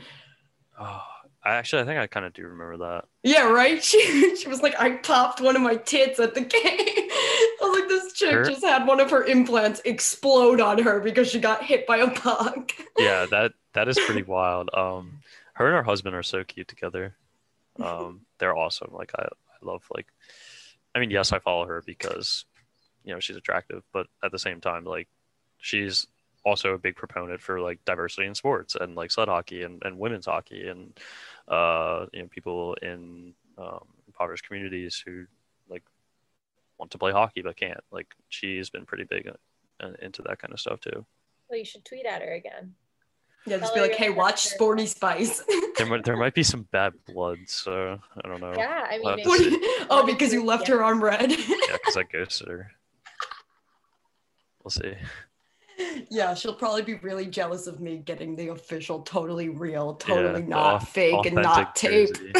[0.78, 1.02] Oh,
[1.44, 3.04] I actually, I think I kind of do remember that.
[3.22, 3.82] Yeah, right.
[3.84, 6.62] She she was like, I popped one of my tits at the game.
[6.62, 8.44] I was like, this chick her?
[8.44, 12.10] just had one of her implants explode on her because she got hit by a
[12.10, 12.72] puck.
[12.98, 14.70] yeah, that that is pretty wild.
[14.72, 15.20] Um,
[15.54, 17.14] her and her husband are so cute together.
[17.78, 18.90] Um, they're awesome.
[18.92, 20.06] Like I, I love like,
[20.94, 22.44] I mean, yes, I follow her because,
[23.04, 25.08] you know, she's attractive, but at the same time, like,
[25.58, 26.06] she's
[26.44, 29.98] also a big proponent for like diversity in sports and like sled hockey and, and
[29.98, 30.98] women's hockey and
[31.48, 35.24] uh, you know people in um, impoverished communities who
[35.68, 35.82] like
[36.78, 37.80] want to play hockey but can't.
[37.90, 39.30] Like she's been pretty big
[39.80, 41.04] uh, into that kind of stuff too.
[41.48, 42.74] Well, you should tweet at her again.
[43.46, 45.42] Yeah, just Tell be like, "Hey, watch Sporty Spice."
[45.76, 48.54] there, might, there might be some bad blood, so I don't know.
[48.56, 49.24] Yeah, I mean,
[49.90, 50.76] oh, because you left yeah.
[50.76, 51.30] her arm red.
[51.30, 51.36] yeah,
[51.72, 52.70] because I ghosted her.
[54.62, 54.94] We'll see
[56.10, 60.48] yeah, she'll probably be really jealous of me getting the official, totally real, totally yeah,
[60.48, 62.16] not fake and not tape.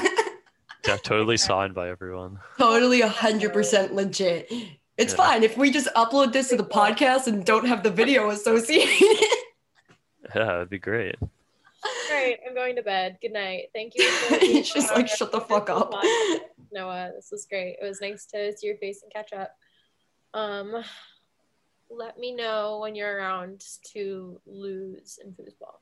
[0.86, 2.38] yeah, totally signed by everyone.
[2.58, 4.50] Totally 100% legit.
[4.96, 5.16] It's yeah.
[5.16, 8.90] fine if we just upload this to the podcast and don't have the video associated.
[10.34, 11.16] yeah, it'd be great.
[11.20, 13.18] All right, I'm going to bed.
[13.20, 13.64] Good night.
[13.74, 14.04] Thank you.
[14.64, 15.92] She's like, shut the fuck up.
[16.72, 17.10] Noah.
[17.14, 17.76] This was great.
[17.80, 19.50] It was nice to see your face and catch up.
[20.32, 20.82] Um,
[21.96, 25.78] let me know when you're around to lose in foosball.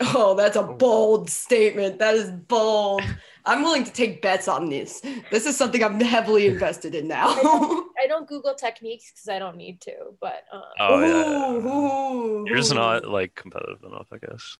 [0.00, 1.98] Oh, that's a bold statement.
[1.98, 3.02] That is bold.
[3.46, 5.00] I'm willing to take bets on this.
[5.30, 7.28] This is something I'm heavily invested in now.
[7.28, 11.70] I don't, I don't Google techniques because I don't need to, but um, Oh yeah.
[11.70, 14.54] ooh, You're just not like competitive enough, I guess.